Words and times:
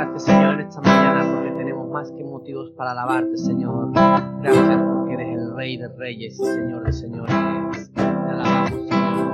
gracias, 0.00 0.24
Señor, 0.24 0.60
esta 0.60 0.80
mañana 0.80 1.34
porque 1.34 1.50
tenemos 1.50 1.90
más 1.90 2.10
que 2.12 2.24
motivos 2.24 2.70
para 2.76 2.92
alabarte, 2.92 3.36
Señor. 3.36 3.92
Gracias 3.92 4.82
porque 4.82 5.14
eres 5.14 5.38
el 5.38 5.54
Rey 5.54 5.76
de 5.76 5.88
Reyes 5.88 6.40
y 6.40 6.44
Señor 6.44 6.84
de 6.84 6.92
Señores. 6.92 7.92
Te 7.94 8.02
alabamos, 8.02 8.88
Señor. 8.88 9.32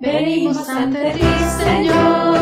Venimos 0.00 0.68
ante 0.68 1.12
ti, 1.12 1.20
Señor. 1.64 2.37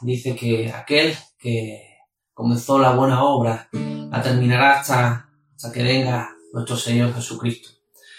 dice 0.00 0.34
que 0.34 0.72
aquel 0.72 1.16
que 1.38 1.98
comenzó 2.32 2.78
la 2.78 2.94
buena 2.94 3.24
obra 3.24 3.68
la 3.72 4.22
terminará 4.22 4.80
hasta, 4.80 5.30
hasta 5.54 5.72
que 5.72 5.82
venga 5.82 6.30
nuestro 6.52 6.76
Señor 6.76 7.14
Jesucristo. 7.14 7.70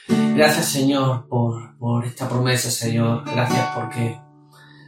Gracias 0.07 0.67
Señor 0.67 1.27
por, 1.27 1.77
por 1.77 2.05
esta 2.05 2.27
promesa, 2.29 2.71
Señor. 2.71 3.23
Gracias 3.25 3.67
porque 3.75 4.19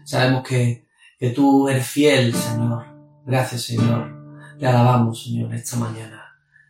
sabemos 0.05 0.47
que, 0.47 0.87
que 1.17 1.29
tú 1.31 1.67
eres 1.67 1.87
fiel, 1.87 2.33
Señor. 2.33 2.85
Gracias 3.25 3.63
Señor. 3.63 4.19
Te 4.57 4.67
alabamos, 4.67 5.23
Señor, 5.23 5.53
esta 5.53 5.77
mañana. 5.77 6.23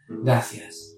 Gracias. 0.07 0.88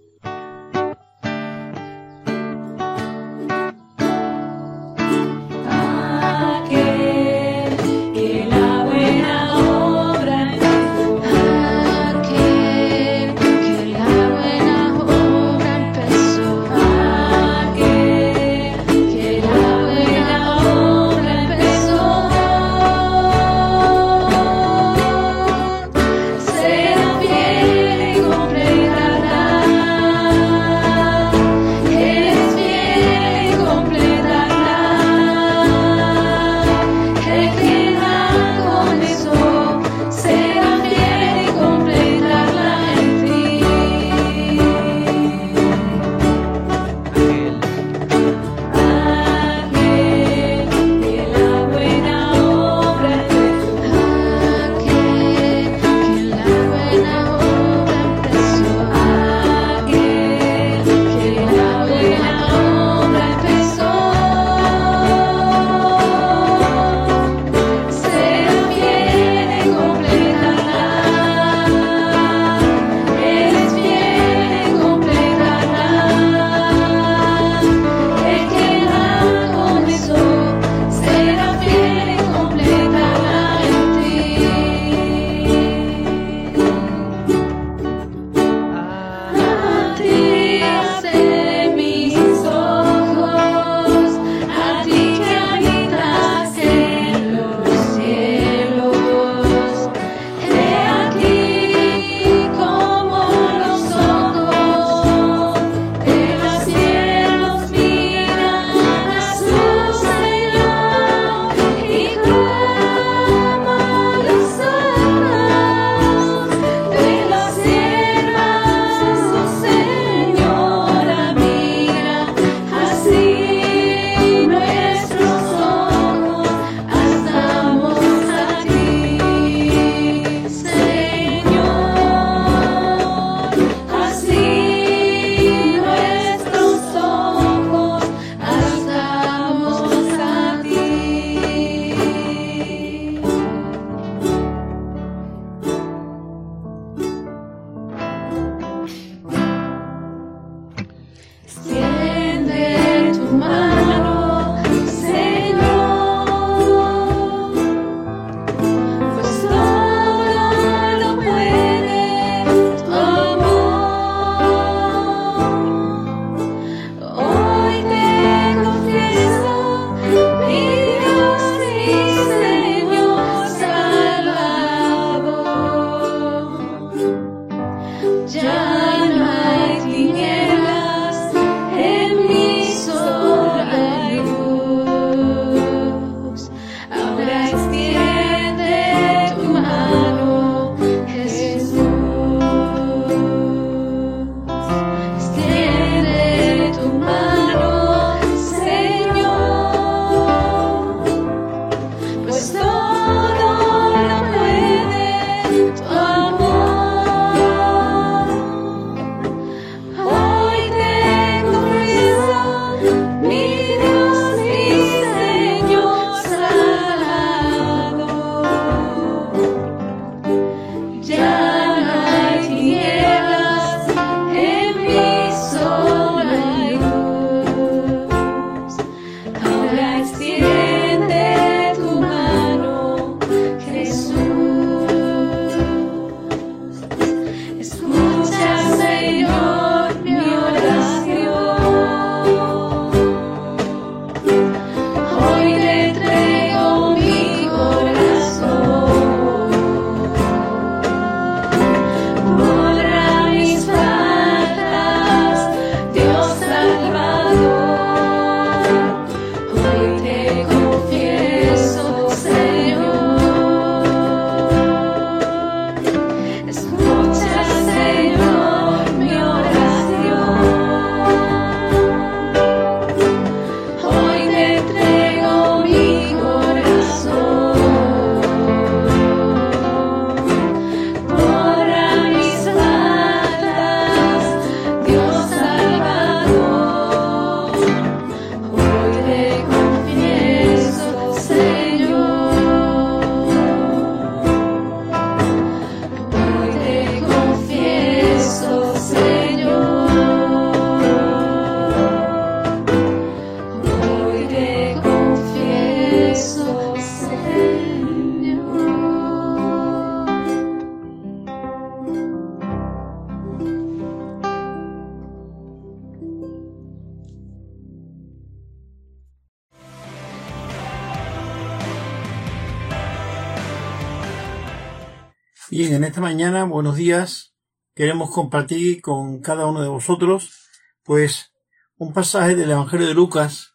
Bien, 325.61 325.75
en 325.75 325.83
esta 325.83 326.01
mañana, 326.01 326.44
buenos 326.45 326.75
días, 326.75 327.35
queremos 327.75 328.09
compartir 328.09 328.81
con 328.81 329.21
cada 329.21 329.45
uno 329.45 329.61
de 329.61 329.68
vosotros, 329.68 330.49
pues, 330.81 331.33
un 331.77 331.94
pasaje 331.94 332.33
del 332.33 332.49
Evangelio 332.49 332.87
de 332.87 332.95
Lucas, 332.95 333.53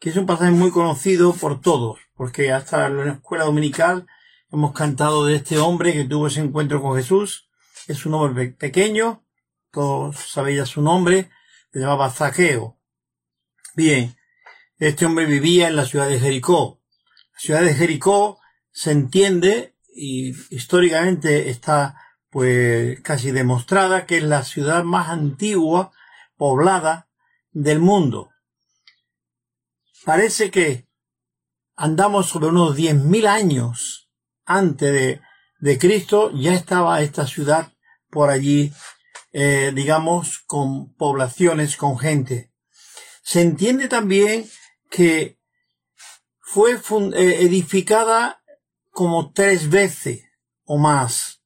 que 0.00 0.10
es 0.10 0.16
un 0.16 0.26
pasaje 0.26 0.50
muy 0.50 0.72
conocido 0.72 1.32
por 1.32 1.60
todos, 1.60 2.00
porque 2.16 2.50
hasta 2.50 2.88
la 2.88 3.12
escuela 3.12 3.44
dominical 3.44 4.08
hemos 4.50 4.72
cantado 4.72 5.26
de 5.26 5.36
este 5.36 5.58
hombre 5.58 5.92
que 5.92 6.06
tuvo 6.06 6.26
ese 6.26 6.40
encuentro 6.40 6.82
con 6.82 6.96
Jesús. 6.96 7.48
Es 7.86 8.04
un 8.04 8.14
hombre 8.14 8.46
pe- 8.46 8.56
pequeño, 8.56 9.24
todos 9.70 10.16
sabéis 10.16 10.68
su 10.68 10.82
nombre, 10.82 11.30
se 11.72 11.78
llamaba 11.78 12.10
Zaqueo. 12.10 12.80
Bien, 13.76 14.16
este 14.78 15.06
hombre 15.06 15.24
vivía 15.26 15.68
en 15.68 15.76
la 15.76 15.84
ciudad 15.84 16.08
de 16.08 16.18
Jericó. 16.18 16.80
La 17.34 17.38
ciudad 17.38 17.60
de 17.62 17.74
Jericó 17.74 18.40
se 18.72 18.90
entiende 18.90 19.76
y 19.98 20.34
históricamente 20.50 21.50
está 21.50 21.96
pues 22.30 23.00
casi 23.00 23.32
demostrada 23.32 24.06
que 24.06 24.18
es 24.18 24.22
la 24.22 24.44
ciudad 24.44 24.84
más 24.84 25.08
antigua 25.08 25.92
poblada 26.36 27.08
del 27.50 27.80
mundo. 27.80 28.30
Parece 30.04 30.50
que 30.50 30.86
andamos 31.74 32.28
sobre 32.28 32.48
unos 32.48 32.76
10.000 32.76 33.26
años 33.26 34.10
antes 34.44 34.92
de, 34.92 35.20
de 35.58 35.78
Cristo, 35.78 36.30
ya 36.32 36.54
estaba 36.54 37.02
esta 37.02 37.26
ciudad 37.26 37.72
por 38.10 38.30
allí, 38.30 38.72
eh, 39.32 39.72
digamos, 39.74 40.38
con 40.40 40.94
poblaciones, 40.94 41.76
con 41.76 41.98
gente. 41.98 42.52
Se 43.22 43.42
entiende 43.42 43.88
también 43.88 44.48
que 44.90 45.38
fue 46.40 46.72
eh, 46.72 47.36
edificada 47.40 48.42
como 48.98 49.30
tres 49.30 49.70
veces 49.70 50.24
o 50.64 50.76
más. 50.76 51.40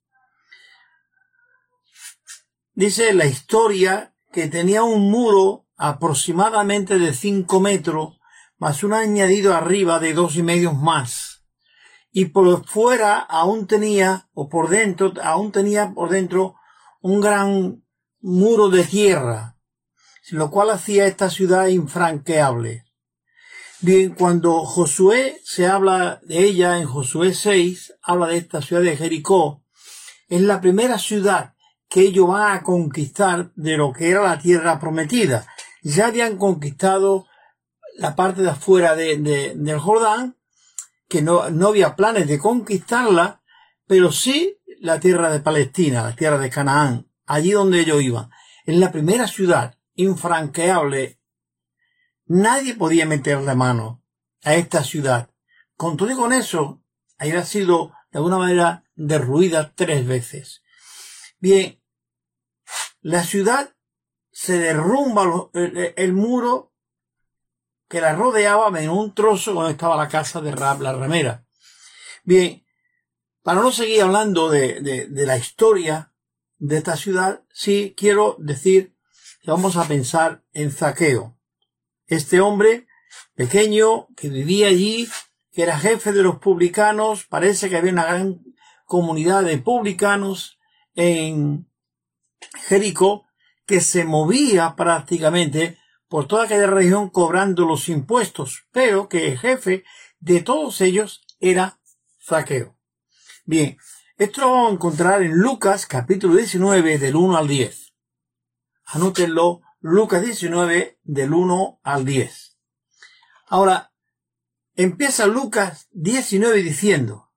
Dice 2.72 3.12
la 3.12 3.26
historia 3.26 4.16
que 4.32 4.48
tenía 4.48 4.84
un 4.84 5.10
muro 5.10 5.66
aproximadamente 5.76 6.98
de 6.98 7.12
cinco 7.12 7.60
metros, 7.60 8.18
más 8.56 8.82
un 8.82 8.94
añadido 8.94 9.54
arriba 9.54 10.00
de 10.00 10.14
dos 10.14 10.36
y 10.36 10.42
medio 10.42 10.72
más. 10.72 11.44
Y 12.10 12.24
por 12.30 12.66
fuera 12.66 13.18
aún 13.18 13.66
tenía, 13.66 14.30
o 14.32 14.48
por 14.48 14.70
dentro, 14.70 15.12
aún 15.22 15.52
tenía 15.52 15.92
por 15.92 16.08
dentro 16.08 16.54
un 17.02 17.20
gran 17.20 17.84
muro 18.22 18.70
de 18.70 18.84
tierra, 18.84 19.58
lo 20.30 20.50
cual 20.50 20.70
hacía 20.70 21.04
esta 21.04 21.28
ciudad 21.28 21.66
infranqueable. 21.66 22.81
Bien, 23.84 24.14
cuando 24.14 24.64
Josué 24.64 25.40
se 25.44 25.66
habla 25.66 26.20
de 26.22 26.38
ella 26.44 26.78
en 26.78 26.86
Josué 26.86 27.34
6, 27.34 27.94
habla 28.02 28.28
de 28.28 28.36
esta 28.36 28.62
ciudad 28.62 28.82
de 28.82 28.96
Jericó, 28.96 29.64
es 30.28 30.40
la 30.42 30.60
primera 30.60 30.98
ciudad 30.98 31.54
que 31.88 32.02
ellos 32.02 32.28
van 32.28 32.56
a 32.56 32.62
conquistar 32.62 33.52
de 33.56 33.76
lo 33.76 33.92
que 33.92 34.10
era 34.10 34.22
la 34.22 34.38
tierra 34.38 34.78
prometida. 34.78 35.46
Ya 35.82 36.06
habían 36.06 36.38
conquistado 36.38 37.26
la 37.96 38.14
parte 38.14 38.42
de 38.42 38.50
afuera 38.50 38.94
de, 38.94 39.16
de- 39.18 39.54
del 39.56 39.78
Jordán, 39.80 40.36
que 41.08 41.20
no, 41.20 41.50
no 41.50 41.68
había 41.68 41.96
planes 41.96 42.28
de 42.28 42.38
conquistarla, 42.38 43.42
pero 43.88 44.12
sí 44.12 44.58
la 44.80 45.00
tierra 45.00 45.30
de 45.30 45.40
Palestina, 45.40 46.04
la 46.04 46.14
tierra 46.14 46.38
de 46.38 46.50
Canaán, 46.50 47.08
allí 47.26 47.50
donde 47.50 47.80
ellos 47.80 48.00
iban. 48.00 48.30
Es 48.64 48.76
la 48.76 48.92
primera 48.92 49.26
ciudad 49.26 49.74
infranqueable 49.94 51.18
Nadie 52.34 52.74
podía 52.74 53.04
meterle 53.04 53.54
mano 53.54 54.02
a 54.42 54.54
esta 54.54 54.82
ciudad. 54.82 55.28
Con 55.76 55.98
todo 55.98 56.10
y 56.10 56.14
con 56.14 56.32
eso, 56.32 56.82
había 57.18 57.44
sido 57.44 57.92
de 58.10 58.20
alguna 58.20 58.38
manera 58.38 58.84
derruida 58.94 59.74
tres 59.74 60.06
veces. 60.06 60.62
Bien, 61.40 61.78
la 63.02 63.22
ciudad 63.22 63.76
se 64.30 64.56
derrumba 64.56 65.50
el, 65.52 66.12
muro 66.14 66.72
que 67.86 68.00
la 68.00 68.14
rodeaba 68.14 68.80
en 68.80 68.88
un 68.88 69.14
trozo 69.14 69.52
donde 69.52 69.72
estaba 69.72 69.94
la 69.94 70.08
casa 70.08 70.40
de 70.40 70.52
Rab 70.52 70.80
la 70.80 70.94
ramera. 70.94 71.44
Bien, 72.24 72.64
para 73.42 73.60
no 73.60 73.72
seguir 73.72 74.00
hablando 74.00 74.48
de, 74.48 74.80
de- 74.80 75.06
de 75.06 75.26
la 75.26 75.36
historia 75.36 76.14
de 76.56 76.78
esta 76.78 76.96
ciudad, 76.96 77.44
sí 77.52 77.92
quiero 77.94 78.36
decir 78.38 78.96
que 79.42 79.50
vamos 79.50 79.76
a 79.76 79.86
pensar 79.86 80.42
en 80.54 80.72
Zaqueo 80.72 81.36
este 82.06 82.40
hombre 82.40 82.86
pequeño 83.34 84.08
que 84.16 84.28
vivía 84.28 84.68
allí, 84.68 85.08
que 85.52 85.62
era 85.62 85.78
jefe 85.78 86.12
de 86.12 86.22
los 86.22 86.38
publicanos, 86.38 87.24
parece 87.24 87.68
que 87.68 87.76
había 87.76 87.92
una 87.92 88.04
gran 88.04 88.42
comunidad 88.86 89.44
de 89.44 89.58
publicanos 89.58 90.58
en 90.94 91.70
Jericó 92.66 93.26
que 93.66 93.80
se 93.80 94.04
movía 94.04 94.74
prácticamente 94.76 95.78
por 96.08 96.26
toda 96.26 96.44
aquella 96.44 96.66
región 96.66 97.08
cobrando 97.08 97.64
los 97.64 97.88
impuestos, 97.88 98.66
pero 98.70 99.08
que 99.08 99.28
el 99.28 99.38
jefe 99.38 99.84
de 100.20 100.42
todos 100.42 100.80
ellos 100.80 101.24
era 101.40 101.80
Zaqueo. 102.22 102.76
Bien, 103.44 103.78
esto 104.18 104.42
lo 104.42 104.52
vamos 104.52 104.70
a 104.70 104.74
encontrar 104.74 105.22
en 105.22 105.32
Lucas 105.32 105.86
capítulo 105.86 106.36
19 106.36 106.98
del 106.98 107.16
1 107.16 107.36
al 107.36 107.48
10. 107.48 107.94
Anótenlo, 108.84 109.62
Lucas 109.84 110.22
19 110.22 111.00
del 111.02 111.34
1 111.34 111.80
al 111.82 112.04
10. 112.04 112.56
Ahora, 113.48 113.92
empieza 114.76 115.26
Lucas 115.26 115.88
19 115.90 116.62
diciendo, 116.62 117.32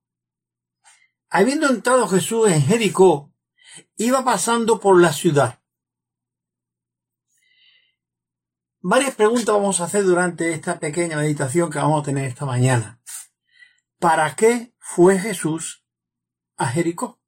habiendo 1.27 1.67
entrado 1.67 2.07
Jesús 2.07 2.51
en 2.51 2.61
Jericó, 2.61 3.33
iba 3.97 4.23
pasando 4.23 4.79
por 4.79 5.01
la 5.01 5.11
ciudad. 5.11 5.59
Varias 8.79 9.15
preguntas 9.15 9.47
vamos 9.47 9.81
a 9.81 9.85
hacer 9.85 10.03
durante 10.03 10.53
esta 10.53 10.79
pequeña 10.79 11.17
meditación 11.17 11.71
que 11.71 11.79
vamos 11.79 12.03
a 12.03 12.05
tener 12.05 12.25
esta 12.25 12.45
mañana. 12.45 13.01
¿Para 13.97 14.35
qué 14.35 14.71
fue 14.77 15.17
Jesús 15.17 15.83
a 16.57 16.67
Jericó? 16.67 17.19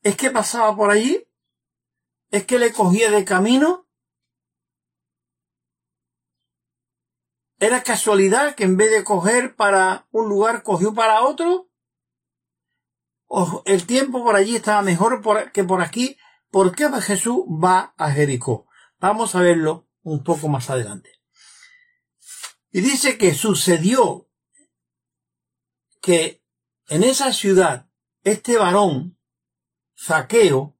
¿Es 0.00 0.16
que 0.16 0.30
pasaba 0.30 0.74
por 0.74 0.90
allí? 0.90 1.28
¿Es 2.32 2.46
que 2.46 2.58
le 2.58 2.72
cogía 2.72 3.10
de 3.10 3.26
camino? 3.26 3.86
¿Era 7.60 7.82
casualidad 7.82 8.54
que 8.54 8.64
en 8.64 8.78
vez 8.78 8.90
de 8.90 9.04
coger 9.04 9.54
para 9.54 10.08
un 10.10 10.30
lugar 10.30 10.62
cogió 10.62 10.94
para 10.94 11.22
otro? 11.22 11.70
¿O 13.26 13.62
el 13.66 13.86
tiempo 13.86 14.24
por 14.24 14.34
allí 14.34 14.56
estaba 14.56 14.80
mejor 14.80 15.20
que 15.52 15.62
por 15.62 15.82
aquí? 15.82 16.16
¿Por 16.50 16.74
qué 16.74 16.88
Jesús 17.02 17.44
va 17.62 17.94
a 17.98 18.10
Jericó? 18.10 18.66
Vamos 18.98 19.34
a 19.34 19.42
verlo 19.42 19.86
un 20.02 20.24
poco 20.24 20.48
más 20.48 20.70
adelante. 20.70 21.10
Y 22.70 22.80
dice 22.80 23.18
que 23.18 23.34
sucedió 23.34 24.30
que 26.00 26.42
en 26.88 27.04
esa 27.04 27.30
ciudad 27.34 27.90
este 28.24 28.56
varón, 28.56 29.18
Zaqueo, 29.94 30.78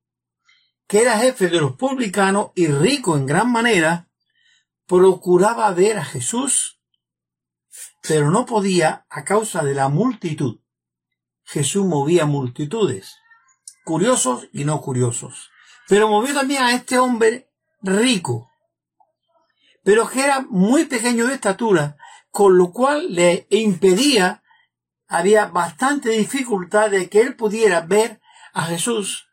que 0.92 1.00
era 1.00 1.16
jefe 1.16 1.48
de 1.48 1.58
los 1.58 1.76
publicanos 1.76 2.50
y 2.54 2.66
rico 2.66 3.16
en 3.16 3.24
gran 3.24 3.50
manera, 3.50 4.10
procuraba 4.86 5.72
ver 5.72 5.96
a 5.96 6.04
Jesús, 6.04 6.82
pero 8.02 8.30
no 8.30 8.44
podía 8.44 9.06
a 9.08 9.24
causa 9.24 9.64
de 9.64 9.72
la 9.72 9.88
multitud. 9.88 10.60
Jesús 11.44 11.86
movía 11.86 12.26
multitudes, 12.26 13.16
curiosos 13.86 14.48
y 14.52 14.66
no 14.66 14.82
curiosos, 14.82 15.50
pero 15.88 16.10
movió 16.10 16.34
también 16.34 16.62
a 16.62 16.74
este 16.74 16.98
hombre 16.98 17.48
rico, 17.80 18.50
pero 19.82 20.06
que 20.06 20.22
era 20.22 20.42
muy 20.50 20.84
pequeño 20.84 21.26
de 21.26 21.36
estatura, 21.36 21.96
con 22.30 22.58
lo 22.58 22.70
cual 22.70 23.14
le 23.14 23.46
impedía, 23.48 24.42
había 25.08 25.46
bastante 25.46 26.10
dificultad 26.10 26.90
de 26.90 27.08
que 27.08 27.22
él 27.22 27.34
pudiera 27.34 27.80
ver 27.80 28.20
a 28.52 28.64
Jesús 28.64 29.31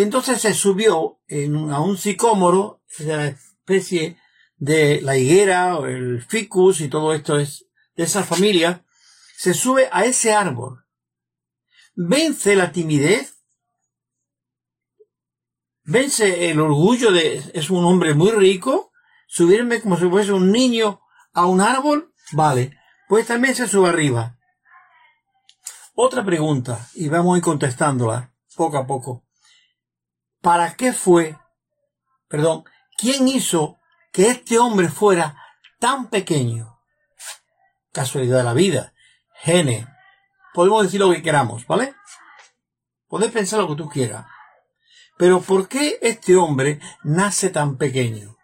y 0.00 0.02
entonces 0.02 0.40
se 0.40 0.54
subió 0.54 1.20
a 1.28 1.80
un 1.82 1.98
sicómoro, 1.98 2.80
de 3.00 3.16
la 3.18 3.26
especie 3.26 4.16
de 4.56 5.02
la 5.02 5.18
higuera 5.18 5.76
o 5.76 5.84
el 5.84 6.22
ficus 6.22 6.80
y 6.80 6.88
todo 6.88 7.12
esto 7.12 7.38
es 7.38 7.66
de 7.96 8.04
esa 8.04 8.22
familia, 8.24 8.82
se 9.36 9.52
sube 9.52 9.90
a 9.92 10.06
ese 10.06 10.32
árbol, 10.32 10.86
vence 11.94 12.56
la 12.56 12.72
timidez, 12.72 13.42
vence 15.82 16.50
el 16.50 16.60
orgullo 16.60 17.12
de, 17.12 17.50
es 17.52 17.68
un 17.68 17.84
hombre 17.84 18.14
muy 18.14 18.30
rico, 18.30 18.92
subirme 19.26 19.82
como 19.82 19.98
si 19.98 20.08
fuese 20.08 20.32
un 20.32 20.50
niño 20.50 21.02
a 21.34 21.44
un 21.44 21.60
árbol, 21.60 22.14
vale, 22.32 22.74
pues 23.06 23.26
también 23.26 23.54
se 23.54 23.68
sube 23.68 23.90
arriba. 23.90 24.38
Otra 25.94 26.24
pregunta, 26.24 26.88
y 26.94 27.10
vamos 27.10 27.34
a 27.34 27.36
ir 27.36 27.44
contestándola 27.44 28.32
poco 28.56 28.78
a 28.78 28.86
poco. 28.86 29.26
¿Para 30.40 30.74
qué 30.74 30.92
fue, 30.94 31.38
perdón, 32.28 32.64
quién 32.96 33.28
hizo 33.28 33.78
que 34.10 34.28
este 34.28 34.58
hombre 34.58 34.88
fuera 34.88 35.36
tan 35.78 36.08
pequeño? 36.08 36.78
Casualidad 37.92 38.38
de 38.38 38.44
la 38.44 38.54
vida, 38.54 38.94
genes, 39.34 39.86
podemos 40.54 40.84
decir 40.84 41.00
lo 41.00 41.10
que 41.10 41.22
queramos, 41.22 41.66
¿vale? 41.66 41.94
Podés 43.08 43.30
pensar 43.30 43.60
lo 43.60 43.68
que 43.68 43.74
tú 43.74 43.88
quieras. 43.88 44.26
Pero 45.18 45.42
¿por 45.42 45.68
qué 45.68 45.98
este 46.00 46.36
hombre 46.36 46.80
nace 47.02 47.50
tan 47.50 47.76
pequeño? 47.76 48.38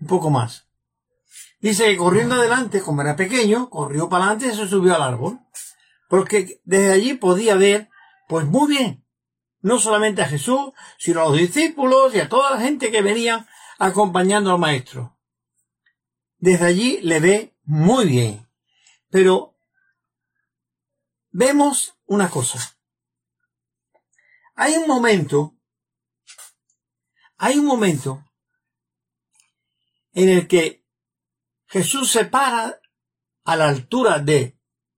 Un 0.00 0.06
poco 0.06 0.30
más. 0.30 0.66
Dice 1.60 1.84
que 1.86 1.96
corriendo 1.96 2.36
adelante, 2.36 2.80
como 2.80 3.02
era 3.02 3.16
pequeño, 3.16 3.68
corrió 3.68 4.08
para 4.08 4.24
adelante 4.24 4.54
y 4.54 4.56
se 4.56 4.68
subió 4.68 4.94
al 4.94 5.02
árbol. 5.02 5.40
Porque 6.08 6.60
desde 6.64 6.92
allí 6.92 7.14
podía 7.14 7.56
ver, 7.56 7.90
pues 8.28 8.46
muy 8.46 8.68
bien, 8.68 9.05
no 9.66 9.80
solamente 9.80 10.22
a 10.22 10.28
Jesús, 10.28 10.72
sino 10.96 11.22
a 11.22 11.24
los 11.24 11.38
discípulos 11.38 12.14
y 12.14 12.20
a 12.20 12.28
toda 12.28 12.52
la 12.52 12.60
gente 12.60 12.92
que 12.92 13.02
venía 13.02 13.48
acompañando 13.80 14.52
al 14.52 14.60
maestro. 14.60 15.18
Desde 16.38 16.66
allí 16.66 17.00
le 17.00 17.18
ve 17.18 17.56
muy 17.64 18.06
bien. 18.06 18.48
Pero 19.10 19.58
vemos 21.30 21.98
una 22.04 22.30
cosa. 22.30 22.78
Hay 24.54 24.74
un 24.74 24.86
momento, 24.86 25.58
hay 27.36 27.58
un 27.58 27.66
momento 27.66 28.24
en 30.12 30.28
el 30.28 30.46
que 30.46 30.86
Jesús 31.66 32.12
se 32.12 32.24
para 32.24 32.80
a 33.42 33.56
la 33.56 33.68
altura 33.68 34.20
de 34.20 34.56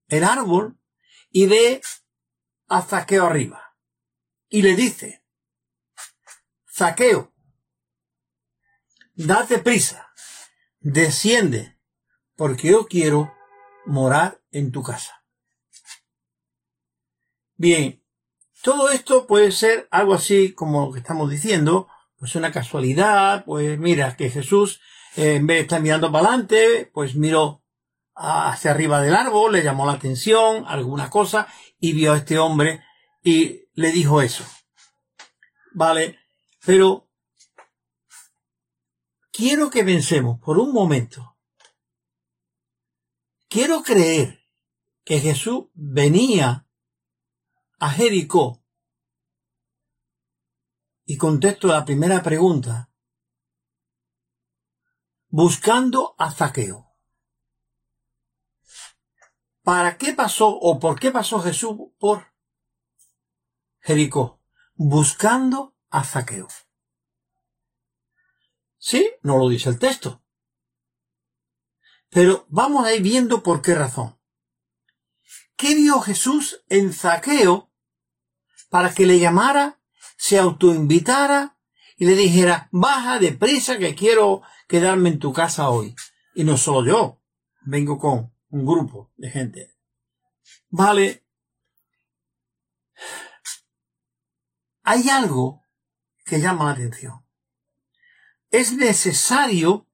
el 0.09 0.23
árbol 0.23 0.79
y 1.31 1.47
ve 1.47 1.81
a 2.67 2.83
Zaqueo 2.83 3.25
arriba. 3.25 3.68
Y 4.49 4.63
le 4.63 4.75
dice, 4.75 5.23
Zaqueo, 6.73 7.31
date 9.13 9.59
prisa, 9.59 10.11
desciende, 10.79 11.77
porque 12.35 12.69
yo 12.69 12.87
quiero 12.87 13.33
morar 13.85 14.41
en 14.51 14.71
tu 14.71 14.81
casa. 14.81 15.23
Bien, 17.55 18.03
todo 18.63 18.89
esto 18.89 19.27
puede 19.27 19.51
ser 19.51 19.87
algo 19.91 20.13
así 20.13 20.53
como 20.53 20.87
lo 20.87 20.91
que 20.93 20.99
estamos 20.99 21.29
diciendo, 21.29 21.87
pues 22.17 22.35
una 22.35 22.51
casualidad, 22.51 23.45
pues 23.45 23.77
mira 23.77 24.15
que 24.17 24.29
Jesús 24.29 24.81
eh, 25.15 25.35
en 25.35 25.47
vez 25.47 25.57
de 25.57 25.61
estar 25.61 25.81
mirando 25.81 26.11
para 26.11 26.27
adelante, 26.27 26.89
pues 26.93 27.15
miró 27.15 27.63
hacia 28.15 28.71
arriba 28.71 29.01
del 29.01 29.15
árbol, 29.15 29.53
le 29.53 29.63
llamó 29.63 29.85
la 29.85 29.93
atención, 29.93 30.65
alguna 30.67 31.09
cosa, 31.09 31.47
y 31.79 31.93
vio 31.93 32.13
a 32.13 32.17
este 32.17 32.37
hombre 32.37 32.83
y 33.23 33.68
le 33.79 33.93
dijo 33.93 34.21
eso. 34.21 34.43
Vale, 35.71 36.19
pero 36.65 37.09
quiero 39.31 39.69
que 39.69 39.85
pensemos 39.85 40.37
por 40.41 40.59
un 40.59 40.73
momento. 40.73 41.37
Quiero 43.47 43.81
creer 43.81 44.43
que 45.05 45.19
Jesús 45.19 45.67
venía 45.73 46.67
a 47.79 47.89
Jericó 47.91 48.61
y 51.05 51.15
contesto 51.17 51.67
la 51.69 51.85
primera 51.85 52.21
pregunta 52.21 52.91
buscando 55.29 56.15
a 56.17 56.31
Zaqueo. 56.31 56.85
¿Para 59.63 59.97
qué 59.97 60.13
pasó 60.13 60.49
o 60.49 60.79
por 60.79 60.99
qué 60.99 61.11
pasó 61.11 61.39
Jesús 61.39 61.77
por 61.97 62.28
Jericó? 63.89 64.39
Buscando 64.75 65.75
a 65.89 66.03
Zaqueo. 66.03 66.47
Sí, 68.77 69.09
no 69.23 69.39
lo 69.39 69.49
dice 69.49 69.69
el 69.69 69.79
texto. 69.79 70.21
Pero 72.11 72.45
vamos 72.49 72.85
a 72.85 72.93
ir 72.93 73.01
viendo 73.01 73.41
por 73.41 73.63
qué 73.63 73.73
razón. 73.73 74.15
¿Qué 75.55 75.73
vio 75.73 76.01
Jesús 76.01 76.63
en 76.69 76.93
Zaqueo 76.93 77.71
para 78.69 78.93
que 78.93 79.07
le 79.07 79.17
llamara, 79.17 79.81
se 80.17 80.37
autoinvitara 80.37 81.57
y 81.97 82.05
le 82.05 82.15
dijera, 82.15 82.69
baja 82.71 83.17
deprisa 83.17 83.79
que 83.79 83.95
quiero 83.95 84.43
quedarme 84.67 85.09
en 85.09 85.17
tu 85.17 85.33
casa 85.33 85.71
hoy? 85.71 85.95
Y 86.35 86.43
no 86.43 86.57
solo 86.57 86.85
yo, 86.85 87.21
vengo 87.61 87.97
con 87.97 88.31
un 88.49 88.65
grupo 88.67 89.11
de 89.17 89.31
gente. 89.31 89.73
Vale. 90.69 91.25
Hay 94.91 95.07
algo 95.07 95.67
que 96.25 96.41
llama 96.41 96.65
la 96.65 96.71
atención. 96.71 97.23
Es 98.49 98.73
necesario, 98.73 99.87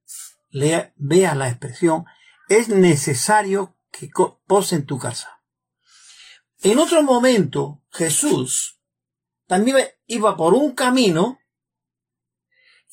vea 0.49 1.36
la 1.36 1.49
expresión, 1.49 2.05
es 2.47 2.69
necesario 2.69 3.77
que 3.91 4.10
pose 4.47 4.77
en 4.77 4.86
tu 4.86 4.97
casa. 4.97 5.41
En 6.62 6.79
otro 6.79 7.03
momento, 7.03 7.84
Jesús 7.91 8.79
también 9.47 9.86
iba 10.08 10.38
por 10.38 10.53
un 10.53 10.73
camino 10.73 11.39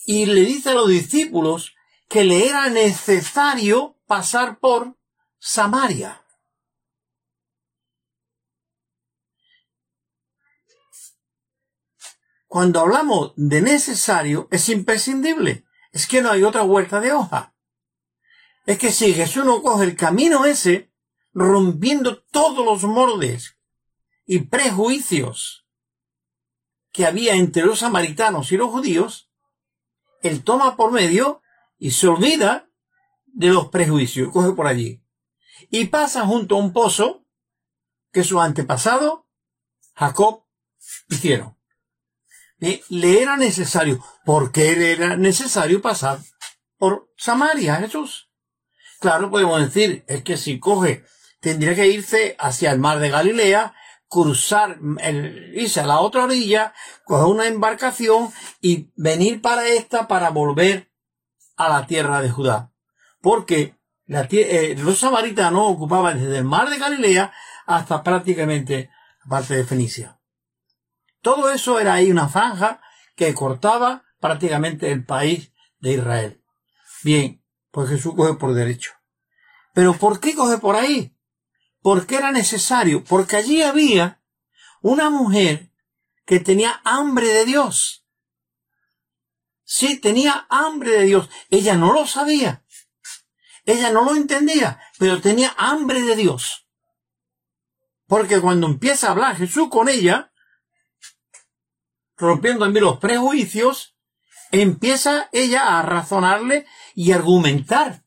y 0.04 0.26
le 0.26 0.40
dice 0.40 0.70
a 0.70 0.74
los 0.74 0.88
discípulos 0.88 1.76
que 2.08 2.24
le 2.24 2.48
era 2.48 2.68
necesario 2.68 4.00
pasar 4.06 4.58
por 4.58 4.98
Samaria. 5.38 6.21
Cuando 12.52 12.80
hablamos 12.80 13.32
de 13.36 13.62
necesario, 13.62 14.46
es 14.50 14.68
imprescindible. 14.68 15.64
Es 15.90 16.06
que 16.06 16.20
no 16.20 16.30
hay 16.30 16.42
otra 16.42 16.60
vuelta 16.60 17.00
de 17.00 17.10
hoja. 17.10 17.54
Es 18.66 18.76
que 18.76 18.92
si 18.92 19.14
Jesús 19.14 19.46
no 19.46 19.62
coge 19.62 19.84
el 19.84 19.96
camino 19.96 20.44
ese, 20.44 20.92
rompiendo 21.32 22.22
todos 22.24 22.62
los 22.62 22.84
moldes 22.84 23.56
y 24.26 24.40
prejuicios 24.40 25.66
que 26.92 27.06
había 27.06 27.36
entre 27.36 27.64
los 27.64 27.78
samaritanos 27.78 28.52
y 28.52 28.58
los 28.58 28.68
judíos, 28.68 29.30
él 30.20 30.44
toma 30.44 30.76
por 30.76 30.92
medio 30.92 31.40
y 31.78 31.92
se 31.92 32.06
olvida 32.06 32.68
de 33.24 33.46
los 33.46 33.70
prejuicios, 33.70 34.30
coge 34.30 34.52
por 34.52 34.66
allí. 34.66 35.02
Y 35.70 35.86
pasa 35.86 36.26
junto 36.26 36.56
a 36.56 36.58
un 36.58 36.74
pozo 36.74 37.24
que 38.12 38.22
su 38.22 38.42
antepasado, 38.42 39.26
Jacob, 39.94 40.44
hicieron. 41.08 41.61
Le 42.62 43.20
era 43.20 43.36
necesario, 43.36 44.04
porque 44.24 44.76
le 44.76 44.92
era 44.92 45.16
necesario 45.16 45.82
pasar 45.82 46.20
por 46.78 47.10
Samaria, 47.16 47.76
Jesús. 47.76 48.30
Claro, 49.00 49.30
podemos 49.30 49.60
decir, 49.60 50.04
es 50.06 50.22
que 50.22 50.36
si 50.36 50.60
coge, 50.60 51.04
tendría 51.40 51.74
que 51.74 51.88
irse 51.88 52.36
hacia 52.38 52.70
el 52.70 52.78
mar 52.78 53.00
de 53.00 53.10
Galilea, 53.10 53.74
cruzar, 54.08 54.78
el, 55.00 55.52
irse 55.56 55.80
a 55.80 55.86
la 55.86 55.98
otra 55.98 56.24
orilla, 56.24 56.72
coger 57.04 57.26
una 57.26 57.48
embarcación 57.48 58.30
y 58.60 58.92
venir 58.94 59.42
para 59.42 59.66
esta 59.66 60.06
para 60.06 60.30
volver 60.30 60.92
a 61.56 61.68
la 61.68 61.86
tierra 61.88 62.22
de 62.22 62.30
Judá. 62.30 62.72
Porque 63.20 63.74
la, 64.06 64.28
eh, 64.30 64.76
los 64.78 65.00
samaritanos 65.00 65.64
ocupaban 65.66 66.20
desde 66.20 66.38
el 66.38 66.44
mar 66.44 66.70
de 66.70 66.78
Galilea 66.78 67.32
hasta 67.66 68.04
prácticamente 68.04 68.90
parte 69.28 69.56
de 69.56 69.64
Fenicia. 69.64 70.21
Todo 71.22 71.50
eso 71.50 71.78
era 71.78 71.94
ahí 71.94 72.10
una 72.10 72.28
franja 72.28 72.80
que 73.16 73.32
cortaba 73.32 74.04
prácticamente 74.20 74.90
el 74.90 75.04
país 75.06 75.52
de 75.78 75.92
Israel. 75.94 76.44
Bien, 77.02 77.44
pues 77.70 77.88
Jesús 77.88 78.14
coge 78.14 78.34
por 78.34 78.54
derecho. 78.54 78.92
Pero 79.72 79.94
¿por 79.94 80.20
qué 80.20 80.34
coge 80.34 80.58
por 80.58 80.76
ahí? 80.76 81.16
Porque 81.80 82.16
era 82.16 82.32
necesario, 82.32 83.04
porque 83.04 83.36
allí 83.36 83.62
había 83.62 84.22
una 84.82 85.10
mujer 85.10 85.72
que 86.26 86.40
tenía 86.40 86.80
hambre 86.84 87.28
de 87.28 87.44
Dios. 87.44 88.04
Sí, 89.64 89.98
tenía 89.98 90.46
hambre 90.50 90.90
de 90.90 91.04
Dios. 91.04 91.30
Ella 91.50 91.76
no 91.76 91.92
lo 91.92 92.06
sabía. 92.06 92.64
Ella 93.64 93.90
no 93.90 94.04
lo 94.04 94.16
entendía, 94.16 94.80
pero 94.98 95.20
tenía 95.20 95.54
hambre 95.56 96.02
de 96.02 96.16
Dios. 96.16 96.68
Porque 98.06 98.40
cuando 98.40 98.66
empieza 98.66 99.08
a 99.08 99.10
hablar 99.12 99.36
Jesús 99.36 99.68
con 99.70 99.88
ella, 99.88 100.31
rompiendo 102.22 102.64
también 102.64 102.84
los 102.84 102.98
prejuicios, 102.98 103.96
empieza 104.52 105.28
ella 105.32 105.78
a 105.78 105.82
razonarle 105.82 106.66
y 106.94 107.12
argumentar. 107.12 108.04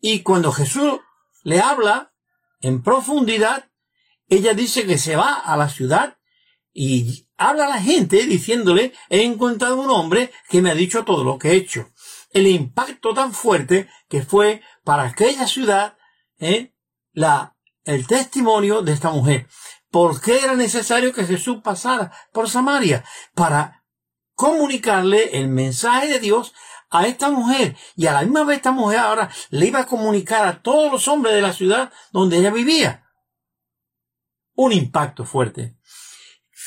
Y 0.00 0.22
cuando 0.22 0.52
Jesús 0.52 1.00
le 1.42 1.60
habla 1.60 2.14
en 2.60 2.82
profundidad, 2.82 3.68
ella 4.28 4.54
dice 4.54 4.86
que 4.86 4.98
se 4.98 5.16
va 5.16 5.34
a 5.34 5.56
la 5.56 5.68
ciudad 5.68 6.18
y 6.72 7.26
habla 7.36 7.66
a 7.66 7.70
la 7.70 7.82
gente 7.82 8.24
diciéndole, 8.24 8.92
he 9.08 9.24
encontrado 9.24 9.80
un 9.80 9.90
hombre 9.90 10.30
que 10.48 10.62
me 10.62 10.70
ha 10.70 10.74
dicho 10.74 11.04
todo 11.04 11.24
lo 11.24 11.38
que 11.38 11.50
he 11.50 11.56
hecho. 11.56 11.90
El 12.30 12.46
impacto 12.46 13.14
tan 13.14 13.32
fuerte 13.32 13.88
que 14.08 14.22
fue 14.22 14.62
para 14.84 15.04
aquella 15.04 15.48
ciudad, 15.48 15.98
¿eh? 16.38 16.72
la, 17.12 17.56
el 17.84 18.06
testimonio 18.06 18.82
de 18.82 18.92
esta 18.92 19.10
mujer. 19.10 19.48
¿Por 19.90 20.20
qué 20.20 20.38
era 20.44 20.54
necesario 20.54 21.12
que 21.12 21.24
Jesús 21.24 21.58
pasara 21.62 22.12
por 22.32 22.48
Samaria? 22.50 23.04
Para 23.34 23.84
comunicarle 24.34 25.38
el 25.38 25.48
mensaje 25.48 26.08
de 26.08 26.20
Dios 26.20 26.54
a 26.90 27.06
esta 27.06 27.30
mujer 27.30 27.76
y 27.96 28.06
a 28.06 28.12
la 28.12 28.22
misma 28.22 28.44
vez 28.44 28.58
esta 28.58 28.72
mujer 28.72 28.98
ahora 28.98 29.30
le 29.50 29.66
iba 29.66 29.80
a 29.80 29.86
comunicar 29.86 30.46
a 30.46 30.62
todos 30.62 30.92
los 30.92 31.08
hombres 31.08 31.34
de 31.34 31.42
la 31.42 31.52
ciudad 31.52 31.92
donde 32.12 32.38
ella 32.38 32.50
vivía. 32.50 33.04
Un 34.54 34.72
impacto 34.72 35.24
fuerte. 35.24 35.76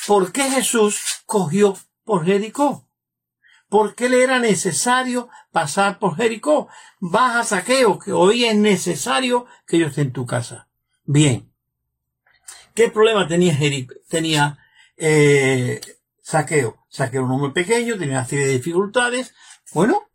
¿Por 0.07 0.31
qué 0.31 0.49
Jesús 0.49 1.21
cogió 1.25 1.77
por 2.03 2.25
Jericó? 2.25 2.87
¿Por 3.69 3.95
qué 3.95 4.09
le 4.09 4.23
era 4.23 4.39
necesario 4.39 5.29
pasar 5.51 5.99
por 5.99 6.17
Jericó? 6.17 6.67
Baja 6.99 7.43
saqueo, 7.43 7.99
que 7.99 8.11
hoy 8.11 8.45
es 8.45 8.55
necesario 8.55 9.45
que 9.65 9.79
yo 9.79 9.87
esté 9.87 10.01
en 10.01 10.11
tu 10.11 10.25
casa. 10.25 10.69
Bien. 11.03 11.50
¿Qué 12.73 12.89
problema 12.89 13.27
tenía 13.27 13.55
Jericó? 13.55 13.95
Tenía 14.09 14.57
eh, 14.97 15.81
saqueo. 16.21 16.85
Saqueo 16.89 17.25
un 17.25 17.31
hombre 17.31 17.51
pequeño, 17.51 17.97
tenía 17.97 18.15
una 18.15 18.25
serie 18.25 18.47
de 18.47 18.53
dificultades. 18.53 19.33
Bueno, 19.73 20.09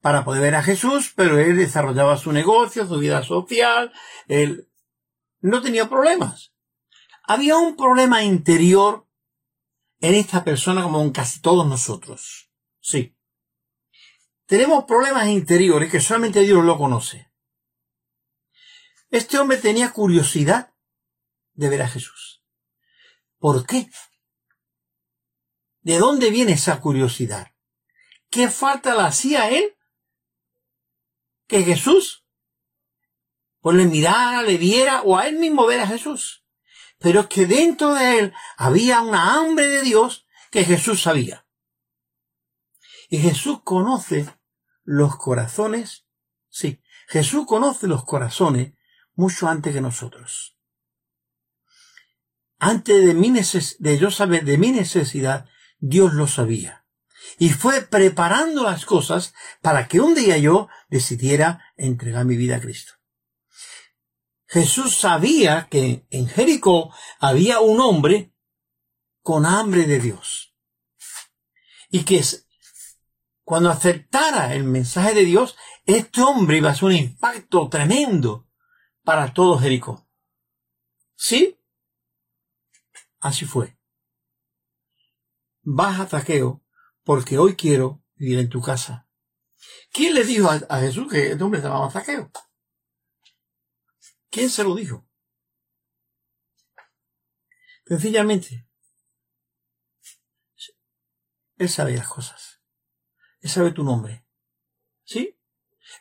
para 0.00 0.24
poder 0.24 0.42
ver 0.42 0.54
a 0.56 0.62
Jesús, 0.62 1.12
pero 1.16 1.38
él 1.38 1.56
desarrollaba 1.56 2.16
su 2.16 2.30
negocio, 2.32 2.86
su 2.86 2.98
vida 2.98 3.22
social, 3.22 3.92
él 4.28 4.68
no 5.40 5.62
tenía 5.62 5.88
problemas. 5.88 6.52
Había 7.22 7.56
un 7.56 7.76
problema 7.76 8.22
interior 8.22 9.06
en 10.00 10.14
esta 10.14 10.44
persona 10.44 10.82
como 10.82 11.00
en 11.00 11.10
casi 11.10 11.40
todos 11.40 11.66
nosotros. 11.66 12.50
Sí. 12.80 13.16
Tenemos 14.46 14.84
problemas 14.84 15.28
interiores 15.28 15.90
que 15.90 16.00
solamente 16.00 16.40
Dios 16.40 16.62
lo 16.62 16.76
conoce. 16.76 17.30
Este 19.10 19.38
hombre 19.38 19.56
tenía 19.56 19.90
curiosidad 19.92 20.73
de 21.54 21.68
ver 21.68 21.82
a 21.82 21.88
Jesús. 21.88 22.42
¿Por 23.38 23.66
qué? 23.66 23.90
¿De 25.80 25.98
dónde 25.98 26.30
viene 26.30 26.52
esa 26.52 26.80
curiosidad? 26.80 27.52
¿Qué 28.30 28.48
falta 28.48 28.94
le 28.94 29.02
hacía 29.02 29.48
él? 29.50 29.76
Que 31.46 31.62
Jesús 31.62 32.24
pues 33.64 33.78
le 33.78 33.86
mirara, 33.86 34.42
le 34.42 34.58
viera 34.58 35.00
o 35.04 35.16
a 35.16 35.26
él 35.26 35.38
mismo 35.38 35.64
ver 35.64 35.80
a 35.80 35.86
Jesús. 35.86 36.44
Pero 36.98 37.20
es 37.20 37.26
que 37.28 37.46
dentro 37.46 37.94
de 37.94 38.18
él 38.18 38.34
había 38.58 39.00
una 39.00 39.36
hambre 39.36 39.66
de 39.68 39.80
Dios 39.80 40.26
que 40.50 40.64
Jesús 40.66 41.00
sabía. 41.00 41.46
Y 43.08 43.20
Jesús 43.20 43.62
conoce 43.64 44.28
los 44.82 45.16
corazones. 45.16 46.06
Sí, 46.50 46.82
Jesús 47.08 47.46
conoce 47.46 47.86
los 47.86 48.04
corazones 48.04 48.74
mucho 49.14 49.48
antes 49.48 49.72
que 49.72 49.80
nosotros. 49.80 50.53
Antes 52.66 53.04
de, 53.04 53.12
mi 53.12 53.30
yo 53.98 54.10
saber 54.10 54.46
de 54.46 54.56
mi 54.56 54.72
necesidad, 54.72 55.46
Dios 55.80 56.14
lo 56.14 56.26
sabía. 56.26 56.86
Y 57.38 57.50
fue 57.50 57.82
preparando 57.82 58.62
las 58.62 58.86
cosas 58.86 59.34
para 59.60 59.86
que 59.86 60.00
un 60.00 60.14
día 60.14 60.38
yo 60.38 60.68
decidiera 60.88 61.62
entregar 61.76 62.24
mi 62.24 62.38
vida 62.38 62.56
a 62.56 62.60
Cristo. 62.60 62.94
Jesús 64.46 64.96
sabía 64.96 65.68
que 65.70 66.06
en 66.08 66.26
Jericó 66.26 66.90
había 67.20 67.60
un 67.60 67.80
hombre 67.80 68.32
con 69.20 69.44
hambre 69.44 69.84
de 69.84 70.00
Dios. 70.00 70.56
Y 71.90 72.04
que 72.04 72.24
cuando 73.42 73.68
aceptara 73.68 74.54
el 74.54 74.64
mensaje 74.64 75.12
de 75.12 75.26
Dios, 75.26 75.54
este 75.84 76.22
hombre 76.22 76.56
iba 76.56 76.70
a 76.70 76.74
ser 76.74 76.84
un 76.84 76.92
impacto 76.92 77.68
tremendo 77.68 78.48
para 79.02 79.34
todo 79.34 79.58
Jericó. 79.58 80.08
¿Sí? 81.14 81.58
Así 83.24 83.46
fue. 83.46 83.78
Baja 85.62 86.06
Zaqueo, 86.06 86.62
porque 87.04 87.38
hoy 87.38 87.56
quiero 87.56 88.04
vivir 88.16 88.38
en 88.38 88.50
tu 88.50 88.60
casa. 88.60 89.08
¿Quién 89.90 90.12
le 90.12 90.24
dijo 90.24 90.50
a, 90.50 90.56
a 90.68 90.80
Jesús 90.80 91.10
que 91.10 91.30
este 91.30 91.42
hombre 91.42 91.62
se 91.62 91.66
llamaba 91.66 91.90
Zaqueo? 91.90 92.30
¿Quién 94.28 94.50
se 94.50 94.62
lo 94.62 94.74
dijo? 94.74 95.08
Sencillamente, 97.86 98.68
Él 101.56 101.70
sabe 101.70 101.96
las 101.96 102.08
cosas. 102.08 102.60
Él 103.40 103.48
sabe 103.48 103.72
tu 103.72 103.84
nombre. 103.84 104.26
¿Sí? 105.02 105.40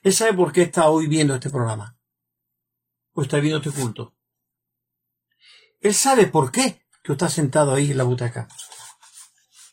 Él 0.02 0.12
sabe 0.12 0.34
por 0.34 0.52
qué 0.52 0.64
está 0.64 0.90
hoy 0.90 1.08
viendo 1.08 1.34
este 1.34 1.50
programa. 1.50 1.98
O 3.14 3.22
está 3.22 3.40
viendo 3.40 3.60
este 3.60 3.72
culto. 3.72 4.14
Él 5.80 5.94
sabe 5.94 6.28
por 6.28 6.52
qué 6.52 6.83
tú 7.04 7.14
estás 7.14 7.34
sentado 7.34 7.74
ahí 7.74 7.92
en 7.92 7.98
la 7.98 8.04
butaca. 8.04 8.48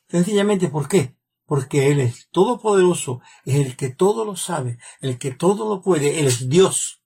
Sencillamente, 0.08 0.68
¿por 0.68 0.88
qué? 0.88 1.16
Porque 1.46 1.90
Él 1.90 2.00
es 2.00 2.28
todopoderoso, 2.30 3.22
es 3.44 3.54
el 3.54 3.76
que 3.76 3.88
todo 3.88 4.24
lo 4.24 4.36
sabe, 4.36 4.78
el 5.00 5.18
que 5.18 5.30
todo 5.30 5.68
lo 5.68 5.80
puede, 5.80 6.20
Él 6.20 6.26
es 6.26 6.48
Dios. 6.48 7.02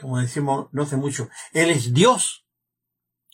Como 0.00 0.18
decimos 0.18 0.68
no 0.72 0.82
hace 0.82 0.96
mucho, 0.96 1.28
Él 1.52 1.70
es 1.70 1.92
Dios. 1.92 2.46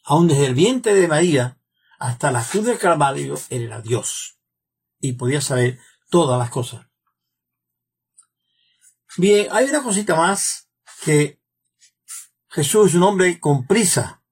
Aún 0.05 0.29
desde 0.29 0.47
el 0.47 0.55
vientre 0.55 0.95
de 0.95 1.09
María 1.09 1.59
hasta 1.99 2.31
la 2.31 2.45
cruz 2.45 2.67
del 2.67 2.79
Calvario, 2.79 3.37
Él 3.49 3.63
era 3.63 3.81
Dios. 3.81 4.39
Y 5.01 5.15
podía 5.15 5.41
saber 5.41 5.79
todas 6.11 6.39
las 6.39 6.51
cosas. 6.51 6.87
Bien, 9.17 9.49
hay 9.53 9.67
una 9.67 9.83
cosita 9.83 10.17
más 10.17 10.69
que 11.05 11.41
Jesús 12.49 12.91
es 12.91 12.95
un 12.95 13.05
hombre 13.05 13.39
con 13.39 13.67
prisa. 13.67 14.24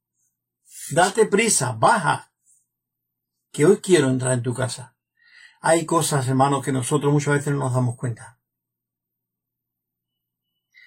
Date 0.90 1.26
prisa, 1.26 1.72
baja, 1.72 2.32
que 3.52 3.64
hoy 3.64 3.78
quiero 3.78 4.08
entrar 4.08 4.32
en 4.32 4.42
tu 4.42 4.52
casa. 4.52 4.96
Hay 5.60 5.86
cosas, 5.86 6.26
hermanos, 6.26 6.64
que 6.64 6.72
nosotros 6.72 7.12
muchas 7.12 7.34
veces 7.34 7.52
no 7.52 7.60
nos 7.60 7.74
damos 7.74 7.96
cuenta. 7.96 8.40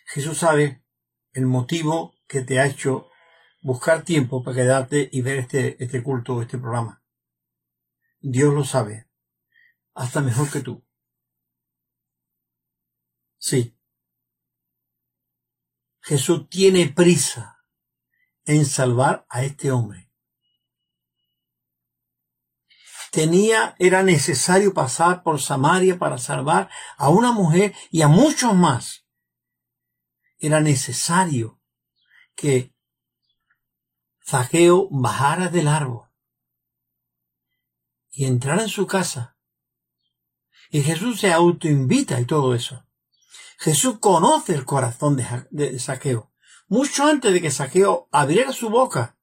Jesús 0.08 0.38
sabe 0.38 0.84
el 1.32 1.46
motivo 1.46 2.14
que 2.28 2.42
te 2.42 2.60
ha 2.60 2.66
hecho 2.66 3.10
buscar 3.62 4.04
tiempo 4.04 4.44
para 4.44 4.58
quedarte 4.58 5.10
y 5.12 5.22
ver 5.22 5.40
este, 5.40 5.82
este 5.84 6.04
culto, 6.04 6.42
este 6.42 6.58
programa. 6.58 7.04
Dios 8.20 8.54
lo 8.54 8.64
sabe, 8.64 9.10
hasta 9.94 10.22
mejor 10.22 10.52
que 10.52 10.62
tú. 10.62 10.86
Sí. 13.38 13.78
Jesús 16.02 16.50
tiene 16.50 16.88
prisa 16.88 17.55
en 18.46 18.66
salvar 18.66 19.26
a 19.30 19.44
este 19.44 19.72
hombre. 19.72 20.12
Tenía, 23.12 23.76
era 23.80 24.04
necesario 24.04 24.74
pasar 24.74 25.24
por 25.24 25.42
Samaria 25.42 25.98
para 25.98 26.18
salvar 26.18 26.70
a 26.98 27.10
una 27.10 27.32
mujer 27.32 27.74
y 27.90 28.02
a 28.02 28.08
muchos 28.08 28.54
más. 28.54 29.06
Era 30.38 30.60
necesario 30.60 31.62
que 32.36 32.74
Zaqueo 34.28 34.90
bajara 34.92 35.48
del 35.48 35.68
árbol 35.68 36.10
y 38.12 38.26
entrara 38.26 38.64
en 38.64 38.70
su 38.70 38.86
casa. 38.86 39.38
Y 40.70 40.82
Jesús 40.82 41.20
se 41.20 41.32
autoinvita 41.32 42.20
y 42.20 42.26
todo 42.26 42.54
eso. 42.54 42.86
Jesús 43.60 44.00
conoce 44.00 44.54
el 44.54 44.66
corazón 44.66 45.16
de, 45.16 45.48
de 45.52 45.80
Saqueo, 45.80 46.34
mucho 46.68 47.06
antes 47.06 47.34
de 47.34 47.42
que 47.42 47.52
Saqueo 47.52 48.08
abriera 48.12 48.52
su 48.52 48.70
boca. 48.70 49.18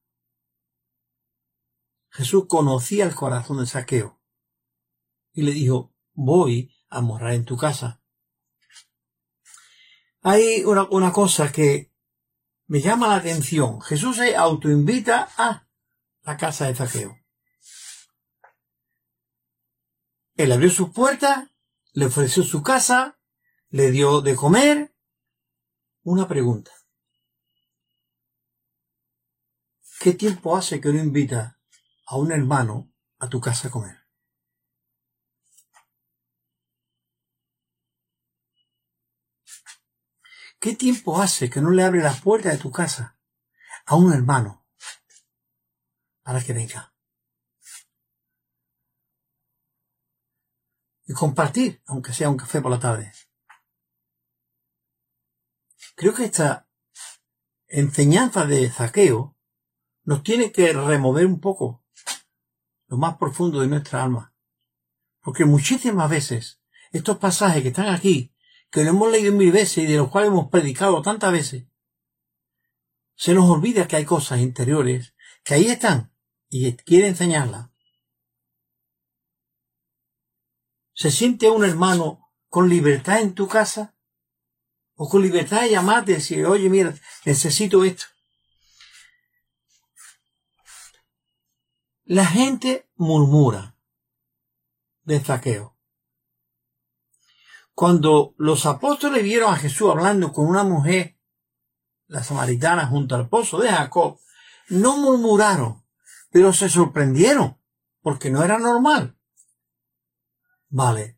Jesús 2.09 2.45
conocía 2.47 3.05
el 3.05 3.15
corazón 3.15 3.59
de 3.59 3.65
Saqueo 3.65 4.21
y 5.33 5.41
le 5.41 5.51
dijo, 5.51 5.93
voy 6.13 6.71
a 6.89 7.01
morar 7.01 7.33
en 7.33 7.45
tu 7.45 7.57
casa. 7.57 8.01
Hay 10.21 10.63
una, 10.63 10.83
una 10.89 11.11
cosa 11.11 11.51
que 11.51 11.91
me 12.67 12.81
llama 12.81 13.07
la 13.07 13.15
atención. 13.15 13.81
Jesús 13.81 14.17
se 14.17 14.35
autoinvita 14.35 15.29
a 15.37 15.67
la 16.21 16.37
casa 16.37 16.67
de 16.67 16.75
Zaqueo. 16.75 17.17
Él 20.35 20.51
abrió 20.51 20.69
sus 20.69 20.91
puertas, 20.91 21.49
le 21.93 22.05
ofreció 22.05 22.43
su 22.43 22.63
casa, 22.63 23.19
le 23.69 23.91
dio 23.91 24.21
de 24.21 24.35
comer. 24.35 24.95
Una 26.03 26.27
pregunta. 26.27 26.71
¿Qué 30.03 30.13
tiempo 30.13 30.57
hace 30.57 30.81
que 30.81 30.89
uno 30.89 30.99
invita 30.99 31.57
a 32.07 32.17
un 32.17 32.33
hermano 32.33 32.91
a 33.19 33.29
tu 33.29 33.39
casa 33.39 33.69
a 33.69 33.71
comer? 33.71 34.05
¿Qué 40.59 40.75
tiempo 40.75 41.21
hace 41.21 41.49
que 41.49 41.61
no 41.61 41.69
le 41.69 41.85
abre 41.85 42.01
la 42.03 42.11
puerta 42.11 42.49
de 42.49 42.57
tu 42.57 42.69
casa 42.69 43.17
a 43.85 43.95
un 43.95 44.11
hermano 44.11 44.67
para 46.21 46.43
que 46.43 46.51
venga? 46.51 46.93
Y 51.05 51.13
compartir, 51.13 51.81
aunque 51.85 52.11
sea 52.11 52.29
un 52.29 52.35
café 52.35 52.59
por 52.59 52.71
la 52.71 52.79
tarde. 52.81 53.13
Creo 55.95 56.13
que 56.13 56.25
esta 56.25 56.67
enseñanza 57.67 58.45
de 58.45 58.69
zaqueo 58.69 59.32
nos 60.03 60.23
tiene 60.23 60.51
que 60.51 60.73
remover 60.73 61.25
un 61.25 61.39
poco 61.39 61.83
lo 62.87 62.97
más 62.97 63.17
profundo 63.17 63.61
de 63.61 63.67
nuestra 63.67 64.03
alma. 64.03 64.33
Porque 65.21 65.45
muchísimas 65.45 66.09
veces 66.09 66.61
estos 66.91 67.17
pasajes 67.17 67.61
que 67.61 67.69
están 67.69 67.87
aquí, 67.87 68.33
que 68.69 68.83
lo 68.83 68.91
hemos 68.91 69.11
leído 69.11 69.33
mil 69.33 69.51
veces 69.51 69.79
y 69.79 69.87
de 69.87 69.97
los 69.97 70.09
cuales 70.09 70.29
hemos 70.29 70.49
predicado 70.49 71.01
tantas 71.01 71.31
veces, 71.31 71.65
se 73.15 73.33
nos 73.33 73.49
olvida 73.49 73.87
que 73.87 73.95
hay 73.95 74.05
cosas 74.05 74.39
interiores 74.39 75.13
que 75.43 75.55
ahí 75.55 75.65
están 75.65 76.13
y 76.49 76.73
quiere 76.73 77.07
enseñarlas. 77.07 77.69
¿Se 80.93 81.09
siente 81.09 81.49
un 81.49 81.63
hermano 81.63 82.31
con 82.49 82.69
libertad 82.69 83.21
en 83.21 83.33
tu 83.33 83.47
casa? 83.47 83.95
¿O 84.95 85.09
con 85.09 85.23
libertad 85.23 85.61
de 85.61 85.71
llamarte 85.71 86.11
y 86.11 86.15
decir, 86.15 86.45
oye, 86.45 86.69
mira, 86.69 86.93
necesito 87.25 87.83
esto? 87.83 88.05
La 92.05 92.25
gente 92.25 92.89
murmura 92.95 93.77
de 95.03 95.21
zaqueo. 95.21 95.77
Cuando 97.73 98.35
los 98.37 98.65
apóstoles 98.65 99.23
vieron 99.23 99.53
a 99.53 99.57
Jesús 99.57 99.89
hablando 99.89 100.33
con 100.33 100.47
una 100.47 100.65
mujer, 100.65 101.17
la 102.07 102.21
samaritana, 102.21 102.87
junto 102.87 103.15
al 103.15 103.29
pozo 103.29 103.57
de 103.59 103.69
Jacob, 103.69 104.19
no 104.67 104.97
murmuraron, 104.97 105.85
pero 106.29 106.51
se 106.51 106.67
sorprendieron, 106.67 107.57
porque 108.01 108.29
no 108.29 108.43
era 108.43 108.59
normal. 108.59 109.17
Vale. 110.67 111.17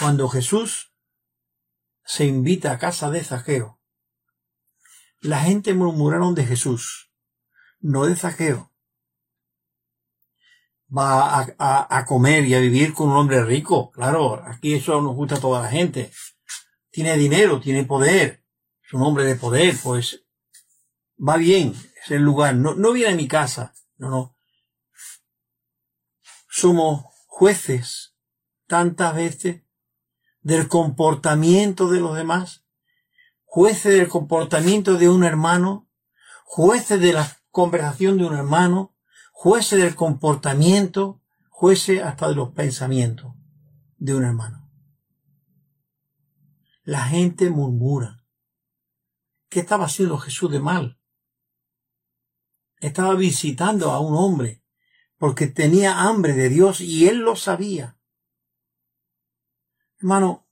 Cuando 0.00 0.28
Jesús 0.28 0.92
se 2.04 2.24
invita 2.26 2.72
a 2.72 2.78
casa 2.80 3.08
de 3.08 3.22
Zaqueo, 3.22 3.80
la 5.20 5.38
gente 5.42 5.74
murmuraron 5.74 6.34
de 6.34 6.44
Jesús, 6.44 7.07
no 7.80 8.06
de 8.06 8.16
Zaqueo. 8.16 8.72
Va 10.96 11.40
a, 11.40 11.98
a, 11.98 12.04
comer 12.06 12.46
y 12.46 12.54
a 12.54 12.60
vivir 12.60 12.94
con 12.94 13.10
un 13.10 13.16
hombre 13.16 13.44
rico. 13.44 13.90
Claro, 13.90 14.42
aquí 14.46 14.74
eso 14.74 15.00
nos 15.02 15.14
gusta 15.14 15.34
a 15.34 15.40
toda 15.40 15.62
la 15.62 15.68
gente. 15.68 16.10
Tiene 16.90 17.16
dinero, 17.16 17.60
tiene 17.60 17.84
poder. 17.84 18.42
Es 18.82 18.94
un 18.94 19.02
hombre 19.02 19.24
de 19.24 19.36
poder, 19.36 19.76
pues 19.82 20.24
va 21.18 21.36
bien, 21.36 21.74
es 22.02 22.10
el 22.10 22.22
lugar. 22.22 22.54
No, 22.54 22.74
no 22.74 22.92
viene 22.92 23.12
a 23.12 23.16
mi 23.16 23.28
casa. 23.28 23.74
No, 23.98 24.08
no. 24.08 24.36
Somos 26.48 27.04
jueces 27.26 28.16
tantas 28.66 29.14
veces 29.14 29.62
del 30.40 30.68
comportamiento 30.68 31.90
de 31.90 32.00
los 32.00 32.16
demás, 32.16 32.64
jueces 33.44 33.92
del 33.94 34.08
comportamiento 34.08 34.96
de 34.96 35.08
un 35.08 35.24
hermano, 35.24 35.88
jueces 36.44 37.00
de 37.00 37.12
la 37.12 37.37
conversación 37.58 38.18
de 38.18 38.24
un 38.24 38.36
hermano, 38.36 38.94
jueces 39.32 39.82
del 39.82 39.96
comportamiento, 39.96 41.20
jueces 41.48 42.00
hasta 42.00 42.28
de 42.28 42.36
los 42.36 42.50
pensamientos 42.50 43.34
de 43.96 44.14
un 44.14 44.22
hermano. 44.22 44.70
La 46.84 47.06
gente 47.06 47.50
murmura. 47.50 48.24
¿Qué 49.48 49.58
estaba 49.58 49.86
haciendo 49.86 50.18
Jesús 50.18 50.52
de 50.52 50.60
mal? 50.60 51.00
Estaba 52.78 53.16
visitando 53.16 53.90
a 53.90 53.98
un 53.98 54.14
hombre 54.14 54.62
porque 55.16 55.48
tenía 55.48 56.02
hambre 56.02 56.34
de 56.34 56.50
Dios 56.50 56.80
y 56.80 57.08
él 57.08 57.18
lo 57.18 57.34
sabía. 57.34 57.98
Hermano, 59.98 60.46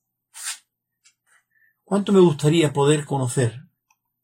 ¿cuánto 1.85 2.13
me 2.13 2.19
gustaría 2.19 2.73
poder 2.73 3.05
conocer 3.05 3.63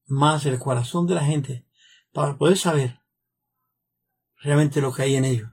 más 0.06 0.46
el 0.46 0.58
corazón 0.58 1.06
de 1.06 1.14
la 1.14 1.24
gente 1.24 1.64
para 2.12 2.36
poder 2.36 2.58
saber 2.58 3.00
realmente 4.36 4.80
lo 4.80 4.92
que 4.92 5.02
hay 5.02 5.16
en 5.16 5.24
ellos? 5.24 5.50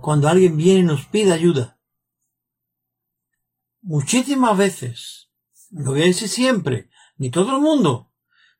Cuando 0.00 0.28
alguien 0.28 0.56
viene 0.56 0.80
y 0.80 0.84
nos 0.84 1.06
pide 1.06 1.32
ayuda, 1.32 1.78
muchísimas 3.80 4.56
veces, 4.56 5.30
no 5.70 5.90
voy 5.90 6.08
a 6.08 6.12
siempre, 6.12 6.90
ni 7.16 7.30
todo 7.30 7.56
el 7.56 7.62
mundo, 7.62 8.12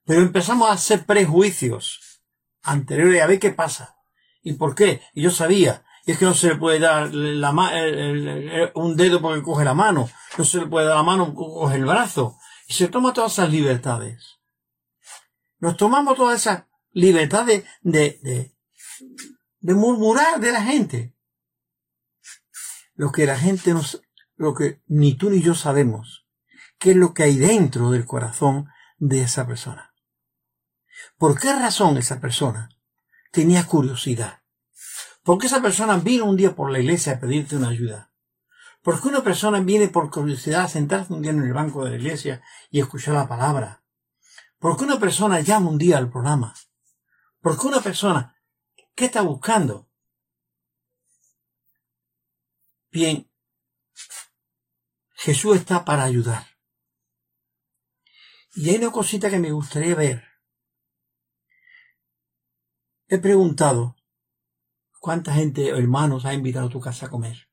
pero 0.04 0.22
empezamos 0.22 0.68
a 0.68 0.72
hacer 0.72 1.04
prejuicios 1.04 2.22
anteriores 2.62 3.22
a 3.22 3.26
ver 3.26 3.38
qué 3.38 3.50
pasa. 3.50 3.96
¿Y 4.42 4.54
por 4.54 4.74
qué? 4.74 5.02
Y 5.14 5.22
yo 5.22 5.30
sabía. 5.30 5.84
Y 6.06 6.12
es 6.12 6.18
que 6.18 6.24
no 6.24 6.32
se 6.32 6.48
le 6.48 6.56
puede 6.56 6.78
dar 6.78 7.12
la 7.12 7.50
el, 7.78 8.72
un 8.74 8.96
dedo 8.96 9.20
porque 9.20 9.42
coge 9.42 9.64
la 9.64 9.74
mano. 9.74 10.08
No 10.38 10.44
se 10.44 10.58
le 10.58 10.66
puede 10.66 10.86
dar 10.86 10.96
la 10.96 11.02
mano 11.02 11.34
porque 11.34 11.52
coge 11.52 11.76
el 11.76 11.84
brazo. 11.84 12.38
Y 12.66 12.72
se 12.72 12.88
toma 12.88 13.12
todas 13.12 13.32
esas 13.32 13.50
libertades. 13.50 14.38
Nos 15.58 15.76
tomamos 15.76 16.16
todas 16.16 16.40
esas 16.40 16.64
libertades 16.92 17.64
de, 17.82 18.18
de, 18.22 18.56
de 19.60 19.74
murmurar 19.74 20.40
de 20.40 20.52
la 20.52 20.62
gente. 20.62 21.14
Lo 22.94 23.12
que 23.12 23.26
la 23.26 23.38
gente 23.38 23.72
nos, 23.72 24.02
lo 24.36 24.54
que 24.54 24.82
ni 24.86 25.14
tú 25.14 25.30
ni 25.30 25.40
yo 25.40 25.54
sabemos, 25.54 26.26
qué 26.78 26.92
es 26.92 26.96
lo 26.96 27.14
que 27.14 27.24
hay 27.24 27.36
dentro 27.36 27.90
del 27.90 28.06
corazón 28.06 28.68
de 28.98 29.22
esa 29.22 29.46
persona. 29.46 29.94
¿Por 31.16 31.38
qué 31.38 31.52
razón 31.52 31.96
esa 31.96 32.20
persona 32.20 32.70
tenía 33.32 33.66
curiosidad? 33.66 34.42
¿Por 35.22 35.38
qué 35.38 35.46
esa 35.46 35.60
persona 35.60 35.96
vino 35.98 36.24
un 36.24 36.36
día 36.36 36.54
por 36.54 36.70
la 36.70 36.78
iglesia 36.78 37.14
a 37.14 37.20
pedirte 37.20 37.56
una 37.56 37.68
ayuda? 37.68 38.12
¿Por 38.82 39.02
qué 39.02 39.08
una 39.08 39.22
persona 39.22 39.60
viene 39.60 39.88
por 39.88 40.10
curiosidad 40.10 40.62
a 40.62 40.68
sentarse 40.68 41.12
un 41.12 41.20
día 41.20 41.32
en 41.32 41.42
el 41.42 41.52
banco 41.52 41.84
de 41.84 41.90
la 41.90 41.96
iglesia 41.96 42.42
y 42.70 42.80
escuchar 42.80 43.14
la 43.14 43.28
palabra? 43.28 43.82
¿Por 44.58 44.76
qué 44.76 44.84
una 44.84 44.98
persona 44.98 45.40
llama 45.40 45.70
un 45.70 45.78
día 45.78 45.98
al 45.98 46.10
programa? 46.10 46.54
¿Por 47.40 47.58
qué 47.58 47.66
una 47.66 47.80
persona, 47.80 48.36
qué 48.94 49.06
está 49.06 49.22
buscando? 49.22 49.88
Bien, 52.90 53.30
Jesús 55.14 55.56
está 55.56 55.84
para 55.84 56.04
ayudar. 56.04 56.46
Y 58.54 58.70
hay 58.70 58.76
una 58.76 58.90
cosita 58.90 59.30
que 59.30 59.38
me 59.38 59.52
gustaría 59.52 59.94
ver. 59.94 60.24
He 63.06 63.18
preguntado, 63.18 63.96
¿cuánta 64.98 65.32
gente, 65.34 65.68
hermanos, 65.68 66.24
ha 66.24 66.34
invitado 66.34 66.66
a 66.66 66.70
tu 66.70 66.80
casa 66.80 67.06
a 67.06 67.10
comer? 67.10 67.48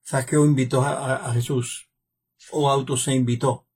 Saqueo 0.00 0.44
invitó 0.46 0.82
a, 0.82 0.92
a, 0.92 1.30
a 1.30 1.32
Jesús, 1.34 1.90
o 2.50 2.70
auto 2.70 2.96
se 2.96 3.14
invitó. 3.14 3.68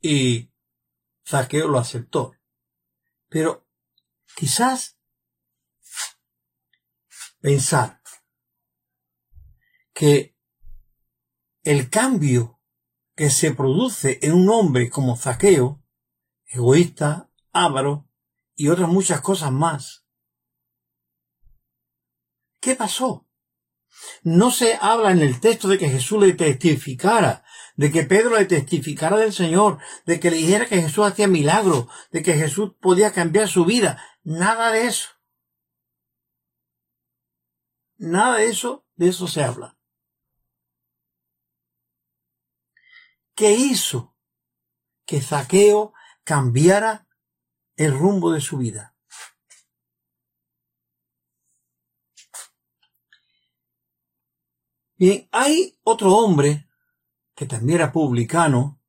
Y 0.00 0.50
Saqueo 1.26 1.66
lo 1.66 1.78
aceptó. 1.78 2.36
Pero 3.28 3.66
quizás 4.36 4.96
pensar 7.40 8.00
que 9.92 10.36
el 11.64 11.90
cambio 11.90 12.60
que 13.16 13.30
se 13.30 13.52
produce 13.52 14.20
en 14.22 14.34
un 14.34 14.48
hombre 14.50 14.88
como 14.88 15.16
Zaqueo, 15.16 15.82
egoísta, 16.46 17.30
avaro 17.52 18.08
y 18.54 18.68
otras 18.68 18.88
muchas 18.88 19.20
cosas 19.20 19.50
más. 19.50 20.06
¿Qué 22.60 22.76
pasó? 22.76 23.26
No 24.22 24.50
se 24.50 24.78
habla 24.80 25.10
en 25.10 25.20
el 25.20 25.40
texto 25.40 25.66
de 25.66 25.78
que 25.78 25.88
Jesús 25.88 26.20
le 26.20 26.34
testificara, 26.34 27.44
de 27.76 27.92
que 27.92 28.04
Pedro 28.04 28.36
le 28.36 28.46
testificara 28.46 29.16
del 29.16 29.32
Señor, 29.32 29.78
de 30.06 30.18
que 30.18 30.30
le 30.30 30.38
dijera 30.38 30.66
que 30.66 30.80
Jesús 30.80 31.06
hacía 31.06 31.28
milagros, 31.28 31.86
de 32.10 32.22
que 32.22 32.34
Jesús 32.34 32.72
podía 32.80 33.12
cambiar 33.12 33.48
su 33.48 33.64
vida. 33.64 34.02
Nada 34.24 34.72
de 34.72 34.86
eso. 34.86 35.10
Nada 37.98 38.38
de 38.38 38.46
eso, 38.46 38.84
de 38.96 39.08
eso 39.08 39.28
se 39.28 39.42
habla. 39.42 39.78
¿Qué 43.34 43.52
hizo 43.52 44.16
que 45.04 45.20
Zaqueo 45.20 45.92
cambiara 46.24 47.06
el 47.76 47.92
rumbo 47.92 48.32
de 48.32 48.40
su 48.40 48.56
vida? 48.56 48.94
Bien, 54.98 55.28
hay 55.30 55.78
otro 55.82 56.14
hombre 56.14 56.65
que 57.36 57.46
también 57.46 57.78
era 57.78 57.92
publicano, 57.92 58.80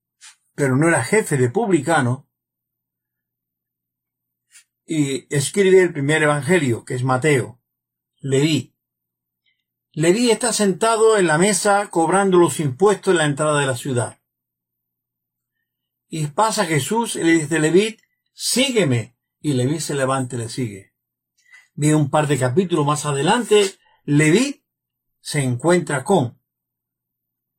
pero 0.56 0.76
no 0.76 0.88
era 0.88 1.04
jefe 1.04 1.38
de 1.38 1.50
publicano, 1.50 2.28
y 4.86 5.28
escribe 5.36 5.84
el 5.84 5.92
primer 5.92 6.24
evangelio, 6.24 6.86
que 6.86 6.96
es 6.96 7.04
Mateo, 7.04 7.62
Leví. 8.20 8.74
Leví 9.92 10.32
está 10.32 10.54
sentado 10.54 11.18
en 11.18 11.28
la 11.28 11.38
mesa 11.38 11.90
cobrando 11.90 12.38
los 12.38 12.60
impuestos 12.62 13.12
en 13.12 13.18
la 13.18 13.26
entrada 13.26 13.60
de 13.60 13.68
la 13.68 13.76
ciudad. 13.76 14.22
Y 16.08 16.28
pasa 16.28 16.66
Jesús 16.66 17.18
y 17.18 17.24
le 17.24 17.34
dice 17.34 17.60
Leví, 17.60 17.98
sígueme. 18.34 19.18
Y 19.42 19.54
Leví 19.54 19.80
se 19.80 19.94
levanta 19.94 20.36
y 20.36 20.40
le 20.40 20.50
sigue. 20.50 20.94
Viene 21.74 21.96
un 21.96 22.10
par 22.10 22.28
de 22.28 22.40
capítulos 22.40 22.86
más 22.86 23.06
adelante, 23.06 23.76
Leví 24.06 24.64
se 25.20 25.42
encuentra 25.42 26.04
con 26.04 26.37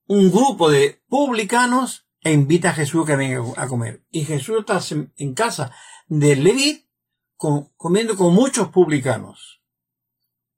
un 0.08 0.30
grupo 0.32 0.70
de 0.70 1.02
publicanos 1.06 2.06
e 2.22 2.32
invita 2.32 2.70
a 2.70 2.74
Jesús 2.74 3.06
que 3.06 3.14
venga 3.14 3.42
a 3.56 3.68
comer. 3.68 4.04
Y 4.10 4.24
Jesús 4.24 4.60
está 4.60 4.80
en 5.16 5.34
casa 5.34 5.70
de 6.08 6.34
Leví 6.34 6.88
comiendo 7.36 8.16
con 8.16 8.34
muchos 8.34 8.68
publicanos. 8.68 9.62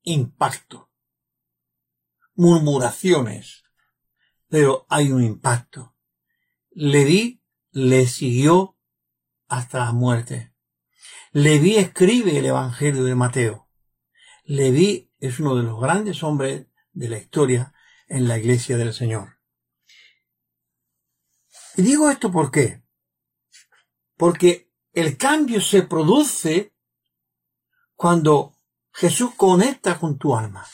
impacto. 0.02 0.88
Murmuraciones, 2.34 3.64
pero 4.48 4.86
hay 4.88 5.12
un 5.12 5.22
impacto. 5.22 5.94
Leví 6.70 7.42
le 7.72 8.06
siguió 8.06 8.78
hasta 9.48 9.80
la 9.80 9.92
muerte. 9.92 10.54
Leví 11.32 11.76
escribe 11.76 12.38
el 12.38 12.46
Evangelio 12.46 13.04
de 13.04 13.14
Mateo. 13.14 13.68
Leví 14.44 15.12
es 15.18 15.38
uno 15.40 15.56
de 15.56 15.64
los 15.64 15.78
grandes 15.78 16.22
hombres 16.22 16.66
de 16.92 17.08
la 17.08 17.18
historia 17.18 17.74
en 18.08 18.26
la 18.26 18.38
iglesia 18.38 18.76
del 18.78 18.94
Señor. 18.94 19.39
Y 21.76 21.82
digo 21.82 22.10
esto 22.10 22.30
por 22.30 22.50
qué? 22.50 22.82
Porque 24.16 24.70
el 24.92 25.16
cambio 25.16 25.60
se 25.60 25.82
produce 25.82 26.74
cuando 27.94 28.56
Jesús 28.92 29.34
conecta 29.36 29.98
con 29.98 30.18
tu 30.18 30.34
alma. 30.34 30.66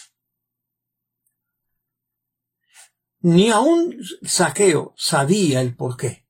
Ni 3.20 3.50
aun 3.50 3.96
Saqueo 4.22 4.94
sabía 4.96 5.60
el 5.60 5.74
por 5.74 5.96
qué. 5.96 6.26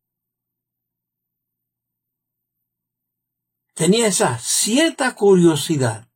Tenía 3.75 4.07
esa 4.07 4.39
cierta 4.39 5.15
curiosidad. 5.15 6.09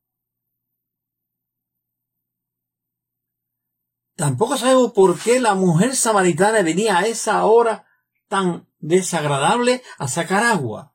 Tampoco 4.16 4.56
sabemos 4.56 4.92
por 4.92 5.18
qué 5.18 5.40
la 5.40 5.54
mujer 5.54 5.94
samaritana 5.94 6.62
venía 6.62 6.98
a 6.98 7.06
esa 7.06 7.44
hora 7.44 7.86
tan 8.30 8.68
desagradable 8.78 9.82
a 9.98 10.06
sacar 10.06 10.44
agua. 10.44 10.94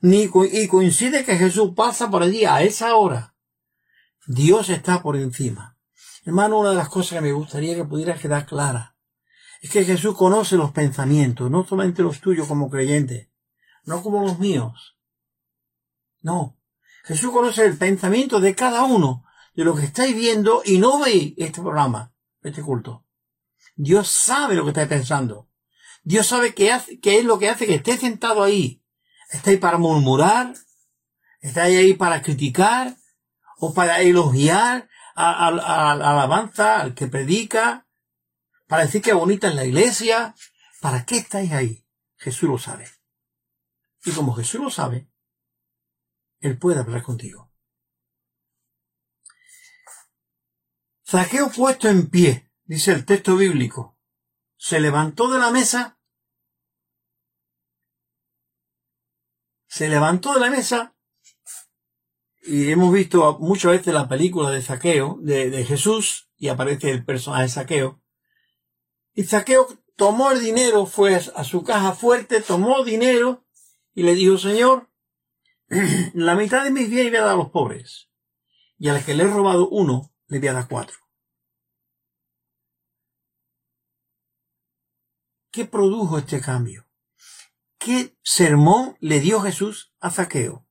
Ni 0.00 0.30
y 0.52 0.68
coincide 0.68 1.24
que 1.24 1.36
Jesús 1.36 1.72
pasa 1.74 2.08
por 2.08 2.22
allí 2.22 2.44
a 2.44 2.62
esa 2.62 2.94
hora. 2.94 3.34
Dios 4.26 4.70
está 4.70 5.02
por 5.02 5.16
encima. 5.16 5.76
Hermano, 6.24 6.60
una 6.60 6.70
de 6.70 6.76
las 6.76 6.88
cosas 6.88 7.14
que 7.18 7.20
me 7.20 7.32
gustaría 7.32 7.74
que 7.74 7.84
pudiera 7.84 8.14
quedar 8.14 8.46
clara 8.46 8.96
es 9.60 9.70
que 9.70 9.84
Jesús 9.84 10.16
conoce 10.16 10.56
los 10.56 10.70
pensamientos, 10.70 11.50
no 11.50 11.66
solamente 11.66 12.02
los 12.02 12.20
tuyos 12.20 12.46
como 12.46 12.70
creyente, 12.70 13.32
no 13.84 14.02
como 14.02 14.22
los 14.22 14.38
míos. 14.38 14.96
No. 16.20 16.58
Jesús 17.04 17.32
conoce 17.32 17.64
el 17.64 17.76
pensamiento 17.76 18.40
de 18.40 18.54
cada 18.54 18.84
uno 18.84 19.24
de 19.54 19.64
lo 19.64 19.74
que 19.74 19.84
estáis 19.84 20.14
viendo 20.14 20.62
y 20.64 20.78
no 20.78 21.00
veis 21.00 21.34
este 21.38 21.60
programa, 21.60 22.14
este 22.42 22.62
culto. 22.62 23.03
Dios 23.74 24.08
sabe 24.08 24.54
lo 24.54 24.64
que 24.64 24.70
estáis 24.70 24.88
pensando. 24.88 25.50
Dios 26.02 26.26
sabe 26.26 26.54
qué, 26.54 26.70
es 27.02 27.24
lo 27.24 27.38
que 27.38 27.48
hace 27.48 27.66
que 27.66 27.76
estés 27.76 28.00
sentado 28.00 28.42
ahí. 28.42 28.82
¿Estáis 29.30 29.58
para 29.58 29.78
murmurar? 29.78 30.54
¿Estáis 31.40 31.78
ahí 31.78 31.94
para 31.94 32.22
criticar? 32.22 32.96
¿O 33.58 33.72
para 33.72 34.00
elogiar 34.00 34.88
alabanza, 35.14 36.80
al 36.80 36.94
que 36.94 37.06
predica? 37.06 37.88
¿Para 38.66 38.84
decir 38.84 39.02
que 39.02 39.12
bonita 39.12 39.48
es 39.48 39.54
la 39.54 39.64
iglesia? 39.64 40.34
¿Para 40.80 41.04
qué 41.06 41.16
estáis 41.16 41.52
ahí? 41.52 41.86
Jesús 42.16 42.48
lo 42.48 42.58
sabe. 42.58 42.88
Y 44.04 44.12
como 44.12 44.34
Jesús 44.34 44.60
lo 44.60 44.70
sabe, 44.70 45.08
Él 46.40 46.58
puede 46.58 46.80
hablar 46.80 47.02
contigo. 47.02 47.50
Zaqueo 51.06 51.50
puesto 51.50 51.88
en 51.88 52.08
pie, 52.10 52.50
dice 52.64 52.92
el 52.92 53.04
texto 53.04 53.36
bíblico, 53.36 53.98
se 54.56 54.80
levantó 54.80 55.30
de 55.30 55.38
la 55.38 55.50
mesa, 55.50 55.98
se 59.66 59.88
levantó 59.88 60.34
de 60.34 60.40
la 60.40 60.50
mesa, 60.50 60.96
y 62.42 62.70
hemos 62.70 62.92
visto 62.92 63.38
muchas 63.38 63.72
veces 63.72 63.94
la 63.94 64.08
película 64.08 64.50
de 64.50 64.62
Zaqueo, 64.62 65.18
de, 65.20 65.50
de 65.50 65.64
Jesús, 65.64 66.30
y 66.36 66.48
aparece 66.48 66.90
el 66.90 67.04
personaje 67.04 67.48
Zaqueo, 67.48 68.02
y 69.14 69.24
Zaqueo 69.24 69.66
tomó 69.96 70.32
el 70.32 70.40
dinero, 70.40 70.86
fue 70.86 71.14
a 71.14 71.44
su 71.44 71.62
caja 71.62 71.92
fuerte, 71.92 72.40
tomó 72.40 72.84
dinero, 72.84 73.44
y 73.94 74.02
le 74.02 74.14
dijo, 74.14 74.38
Señor, 74.38 74.90
la 76.14 76.34
mitad 76.34 76.64
de 76.64 76.70
mis 76.70 76.90
bienes 76.90 77.12
voy 77.12 77.18
a 77.18 77.24
dar 77.24 77.34
a 77.34 77.36
los 77.36 77.50
pobres, 77.50 78.08
y 78.78 78.88
al 78.88 79.04
que 79.04 79.14
le 79.14 79.24
he 79.24 79.26
robado 79.26 79.68
uno, 79.68 80.12
le 80.26 80.38
voy 80.38 80.48
a 80.48 80.54
dar 80.54 80.68
cuatro. 80.68 81.03
¿Qué 85.54 85.66
produjo 85.66 86.18
este 86.18 86.40
cambio? 86.40 86.84
¿Qué 87.78 88.18
sermón 88.24 88.96
le 88.98 89.20
dio 89.20 89.40
Jesús 89.40 89.94
a 90.00 90.10
Zaqueo? 90.10 90.66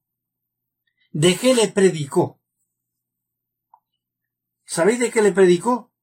¿De 1.13 1.37
qué 1.37 1.53
le 1.53 1.69
predicó? 1.69 2.41
¿Sabéis 4.65 4.99
de 4.99 5.09
qué 5.09 5.21
le 5.21 5.31
predicó? 5.31 5.93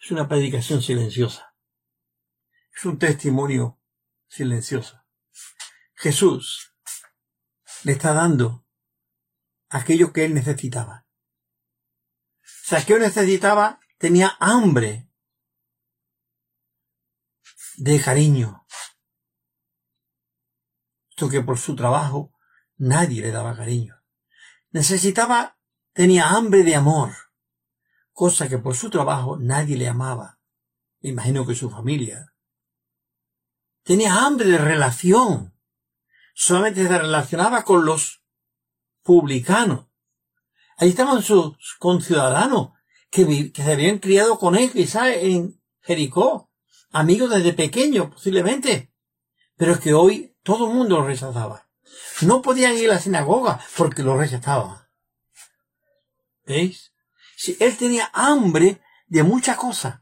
Es 0.00 0.10
una 0.10 0.26
predicación 0.26 0.82
silenciosa. 0.82 1.54
Es 2.76 2.84
un 2.86 2.98
testimonio 2.98 3.80
silencioso. 4.26 5.00
Jesús 5.94 6.74
le 7.84 7.92
está 7.92 8.14
dando 8.14 8.66
aquello 9.68 10.12
que 10.12 10.24
él 10.24 10.34
necesitaba. 10.34 11.06
Saqueo 12.42 12.98
necesitaba, 12.98 13.78
tenía 13.98 14.36
hambre 14.40 15.08
de 17.76 18.00
cariño. 18.00 18.66
Esto 21.10 21.28
que 21.28 21.40
por 21.40 21.58
su 21.58 21.76
trabajo 21.76 22.32
nadie 22.76 23.22
le 23.22 23.30
daba 23.30 23.56
cariño. 23.56 24.02
Necesitaba, 24.70 25.58
tenía 25.92 26.30
hambre 26.30 26.62
de 26.62 26.74
amor, 26.74 27.12
cosa 28.12 28.48
que 28.48 28.58
por 28.58 28.74
su 28.74 28.90
trabajo 28.90 29.36
nadie 29.38 29.76
le 29.76 29.88
amaba. 29.88 30.40
Me 31.00 31.10
imagino 31.10 31.46
que 31.46 31.54
su 31.54 31.70
familia. 31.70 32.34
Tenía 33.82 34.24
hambre 34.24 34.48
de 34.48 34.58
relación. 34.58 35.54
Solamente 36.34 36.86
se 36.86 36.98
relacionaba 36.98 37.64
con 37.64 37.84
los 37.84 38.22
publicanos. 39.02 39.88
Ahí 40.76 40.90
estaban 40.90 41.22
sus 41.22 41.56
conciudadanos 41.78 42.70
que, 43.10 43.52
que 43.52 43.62
se 43.62 43.72
habían 43.72 43.98
criado 43.98 44.38
con 44.38 44.56
él 44.56 44.72
quizás 44.72 45.08
en 45.08 45.60
Jericó, 45.80 46.51
amigos 46.92 47.30
desde 47.30 47.52
pequeño 47.52 48.10
posiblemente, 48.10 48.92
pero 49.56 49.72
es 49.72 49.80
que 49.80 49.94
hoy 49.94 50.36
todo 50.42 50.68
el 50.68 50.74
mundo 50.74 50.98
lo 50.98 51.06
rechazaba. 51.06 51.68
No 52.22 52.42
podían 52.42 52.76
ir 52.76 52.90
a 52.90 52.94
la 52.94 53.00
sinagoga 53.00 53.60
porque 53.76 54.02
lo 54.02 54.16
rechazaban. 54.16 54.78
¿Veis? 56.44 56.92
Si 57.36 57.56
él 57.60 57.76
tenía 57.76 58.10
hambre 58.12 58.80
de 59.06 59.22
muchas 59.22 59.56
cosas, 59.56 60.00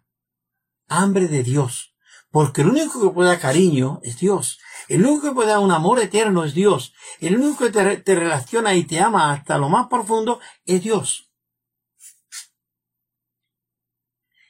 hambre 0.88 1.28
de 1.28 1.42
Dios, 1.42 1.94
porque 2.30 2.62
el 2.62 2.68
único 2.68 3.00
que 3.00 3.14
puede 3.14 3.30
dar 3.30 3.40
cariño 3.40 4.00
es 4.02 4.18
Dios. 4.18 4.58
El 4.88 5.04
único 5.04 5.28
que 5.28 5.34
puede 5.34 5.50
dar 5.50 5.58
un 5.58 5.72
amor 5.72 6.00
eterno 6.00 6.44
es 6.44 6.54
Dios. 6.54 6.94
El 7.20 7.36
único 7.36 7.64
que 7.64 7.70
te, 7.70 7.96
te 7.98 8.14
relaciona 8.14 8.74
y 8.74 8.84
te 8.84 9.00
ama 9.00 9.32
hasta 9.32 9.58
lo 9.58 9.68
más 9.68 9.88
profundo 9.88 10.40
es 10.64 10.82
Dios. 10.82 11.30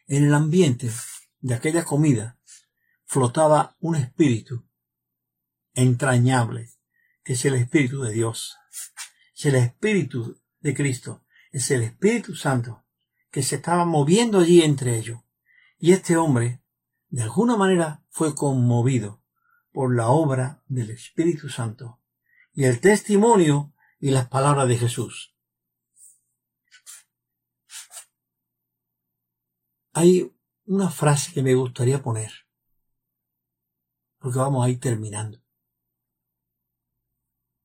En 0.07 0.25
el 0.25 0.35
ambiente 0.35 0.91
de 1.41 1.55
aquella 1.55 1.85
comida 1.85 2.39
flotaba 3.11 3.77
un 3.81 3.97
espíritu 3.97 4.65
entrañable, 5.75 6.71
que 7.25 7.33
es 7.33 7.45
el 7.45 7.57
espíritu 7.57 8.03
de 8.03 8.13
Dios. 8.13 8.57
Es 9.35 9.47
el 9.47 9.57
espíritu 9.57 10.41
de 10.61 10.75
Cristo. 10.75 11.25
Es 11.51 11.73
el 11.73 11.83
Espíritu 11.83 12.37
Santo 12.37 12.85
que 13.33 13.43
se 13.43 13.57
estaba 13.57 13.85
moviendo 13.85 14.39
allí 14.39 14.63
entre 14.63 14.97
ellos. 14.97 15.19
Y 15.77 15.91
este 15.91 16.17
hombre, 16.17 16.63
de 17.09 17.25
alguna 17.25 17.57
manera, 17.57 18.05
fue 18.11 18.37
conmovido 18.37 19.25
por 19.73 19.97
la 19.97 20.11
obra 20.11 20.63
del 20.69 20.91
Espíritu 20.91 21.49
Santo 21.49 22.01
y 22.53 22.67
el 22.67 22.79
testimonio 22.79 23.75
y 23.99 24.11
las 24.13 24.29
palabras 24.29 24.69
de 24.69 24.79
Jesús. 24.79 25.35
Hay 29.95 30.33
una 30.67 30.91
frase 30.91 31.33
que 31.33 31.43
me 31.43 31.57
gustaría 31.57 32.01
poner, 32.01 32.31
porque 34.21 34.39
vamos 34.39 34.64
a 34.64 34.68
ir 34.68 34.79
terminando. 34.79 35.43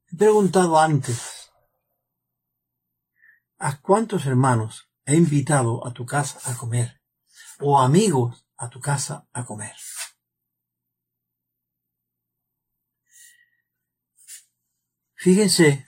He 0.08 0.18
preguntado 0.18 0.80
antes, 0.80 1.52
¿a 3.58 3.82
cuántos 3.82 4.26
hermanos 4.26 4.90
he 5.06 5.16
invitado 5.16 5.86
a 5.86 5.94
tu 5.94 6.06
casa 6.06 6.40
a 6.50 6.58
comer? 6.58 7.02
O 7.60 7.80
amigos 7.80 8.48
a 8.58 8.70
tu 8.70 8.80
casa 8.80 9.28
a 9.34 9.46
comer. 9.46 9.76
Fíjense, 15.16 15.86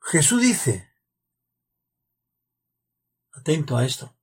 Jesús 0.00 0.40
dice, 0.40 0.88
atento 3.32 3.76
a 3.76 3.84
esto, 3.84 4.15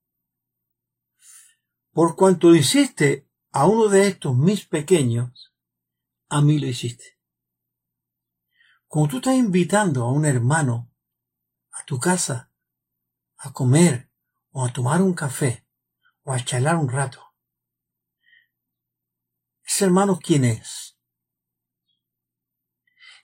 por 1.94 2.16
cuanto 2.16 2.56
hiciste 2.56 3.30
a 3.52 3.66
uno 3.66 3.88
de 3.88 4.08
estos 4.08 4.36
mis 4.36 4.66
pequeños, 4.66 5.54
a 6.28 6.42
mí 6.42 6.58
lo 6.58 6.66
hiciste. 6.66 7.20
Cuando 8.88 9.10
tú 9.10 9.16
estás 9.18 9.36
invitando 9.36 10.02
a 10.02 10.10
un 10.10 10.24
hermano 10.26 10.92
a 11.70 11.84
tu 11.84 11.98
casa 12.00 12.52
a 13.36 13.52
comer 13.52 14.10
o 14.50 14.64
a 14.64 14.72
tomar 14.72 15.02
un 15.02 15.14
café 15.14 15.66
o 16.24 16.32
a 16.32 16.44
charlar 16.44 16.76
un 16.76 16.88
rato, 16.88 17.22
ese 19.62 19.84
hermano 19.84 20.18
quién 20.20 20.44
es? 20.44 20.98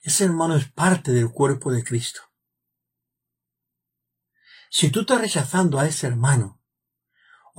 Ese 0.03 0.25
hermano 0.25 0.57
es 0.57 0.71
parte 0.71 1.11
del 1.11 1.31
cuerpo 1.31 1.73
de 1.73 1.83
Cristo. 1.83 2.21
Si 4.71 4.91
tú 4.91 5.01
estás 5.01 5.21
rechazando 5.21 5.81
a 5.81 5.87
ese 5.87 6.07
hermano, 6.07 6.60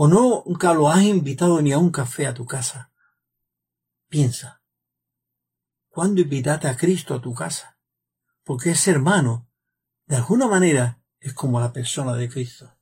o 0.04 0.08
nunca 0.08 0.74
lo 0.74 0.90
has 0.90 1.04
invitado 1.04 1.62
ni 1.62 1.74
a 1.74 1.78
un 1.78 1.92
café 1.92 2.26
a 2.26 2.34
tu 2.34 2.44
casa, 2.44 2.92
piensa, 4.10 4.64
¿cuándo 5.90 6.22
invitaste 6.22 6.68
a 6.68 6.76
Cristo 6.76 7.14
a 7.14 7.22
tu 7.22 7.36
casa? 7.36 7.78
Porque 8.44 8.72
ese 8.72 8.90
hermano, 8.90 9.48
de 10.08 10.16
alguna 10.16 10.48
manera, 10.48 11.04
es 11.20 11.36
como 11.36 11.60
la 11.60 11.72
persona 11.72 12.16
de 12.16 12.28
Cristo. 12.30 12.76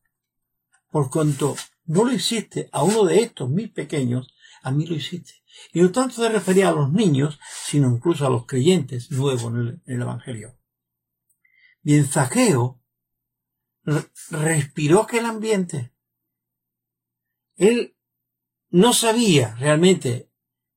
Por 0.89 1.09
cuanto 1.09 1.57
no 1.87 2.05
lo 2.05 2.13
hiciste 2.13 2.69
a 2.71 2.83
uno 2.83 3.03
de 3.03 3.19
estos, 3.19 3.49
mis 3.49 3.69
pequeños, 3.69 4.33
a 4.63 4.71
mí 4.71 4.85
lo 4.85 4.95
hiciste. 4.95 5.43
Y 5.73 5.81
no 5.81 5.91
tanto 5.91 6.15
se 6.15 6.29
refería 6.29 6.69
a 6.69 6.71
los 6.71 6.89
niños, 6.89 7.37
sino 7.65 7.89
incluso 7.89 8.25
a 8.25 8.29
los 8.29 8.45
creyentes 8.45 9.11
nuevos 9.11 9.51
en 9.51 9.57
el, 9.57 9.67
en 9.87 9.95
el 9.95 10.01
Evangelio. 10.03 10.57
Bien, 11.81 12.05
Zaqueo 12.07 12.79
re- 13.83 14.09
respiró 14.29 15.01
aquel 15.01 15.25
ambiente. 15.25 15.91
Él 17.59 17.97
no 18.69 18.93
sabía 18.93 19.53
realmente 19.55 20.31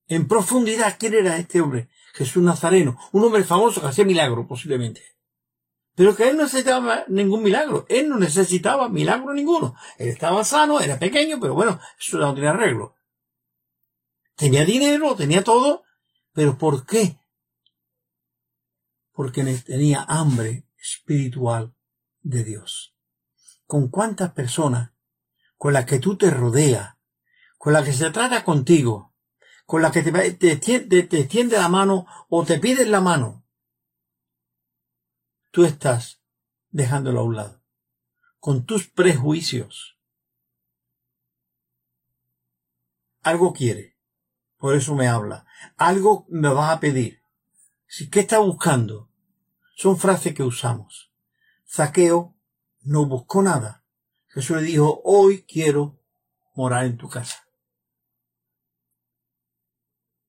en 0.09 0.27
profundidad 0.27 0.97
quién 0.99 1.15
era 1.15 1.39
este 1.39 1.61
hombre, 1.61 1.89
Jesús 2.13 2.43
Nazareno, 2.43 2.99
un 3.13 3.25
hombre 3.25 3.45
famoso 3.45 3.81
que 3.81 3.87
hacía 3.87 4.05
milagro 4.05 4.49
posiblemente. 4.49 5.01
Pero 5.95 6.17
que 6.17 6.29
él 6.29 6.37
no 6.37 6.43
necesitaba 6.43 7.05
ningún 7.07 7.45
milagro, 7.45 7.87
él 7.89 8.09
no 8.09 8.19
necesitaba 8.19 8.89
milagro 8.89 9.33
ninguno. 9.33 9.77
Él 9.97 10.09
estaba 10.09 10.43
sano, 10.43 10.81
era 10.81 10.99
pequeño, 10.99 11.39
pero 11.41 11.55
bueno, 11.55 11.79
eso 12.01 12.19
no 12.19 12.35
tenía 12.35 12.51
arreglo. 12.51 12.97
Tenía 14.35 14.65
dinero, 14.65 15.15
tenía 15.15 15.45
todo, 15.45 15.85
pero 16.33 16.59
¿por 16.59 16.85
qué? 16.85 17.21
Porque 19.13 19.45
tenía 19.65 20.05
hambre 20.09 20.67
espiritual 20.77 21.77
de 22.23 22.43
Dios. 22.43 22.97
¿Con 23.67 23.89
cuántas 23.89 24.33
personas 24.33 24.93
con 25.63 25.75
las 25.75 25.87
que 25.87 26.01
tú 26.01 26.17
te 26.17 26.29
rodeas, 26.29 26.97
con 27.57 27.73
las 27.73 27.85
que 27.85 27.93
se 27.93 28.11
trata 28.11 28.43
contigo, 28.43 29.15
con 29.65 29.81
las 29.81 29.93
que 29.93 30.03
te, 30.03 30.33
te, 30.33 30.57
te, 30.57 30.81
te 31.05 31.21
extiende 31.21 31.57
la 31.57 31.69
mano 31.69 32.05
o 32.29 32.45
te 32.45 32.59
piden 32.59 32.91
la 32.91 33.01
mano, 33.01 33.47
tú 35.53 35.65
estás 35.65 36.21
dejándolo 36.71 37.21
a 37.21 37.23
un 37.23 37.37
lado, 37.37 37.63
con 38.41 38.67
tus 38.67 38.89
prejuicios. 38.89 40.01
Algo 43.23 43.53
quiere, 43.53 43.97
por 44.57 44.75
eso 44.75 44.97
me 44.97 45.07
habla. 45.07 45.47
Algo 45.77 46.27
me 46.29 46.49
vas 46.49 46.77
a 46.77 46.81
pedir. 46.81 47.23
Si, 47.87 48.11
¿Qué 48.11 48.19
está 48.19 48.41
buscando? 48.41 49.13
Son 49.77 49.97
frases 49.97 50.35
que 50.35 50.43
usamos. 50.43 51.13
Zaqueo 51.71 52.35
no 52.81 53.07
buscó 53.07 53.43
nada. 53.43 53.82
Jesús 54.33 54.57
le 54.57 54.63
dijo, 54.63 55.03
hoy 55.05 55.43
quiero 55.43 56.01
morar 56.55 56.87
en 56.87 56.97
tu 56.97 57.09
casa. 57.09 57.47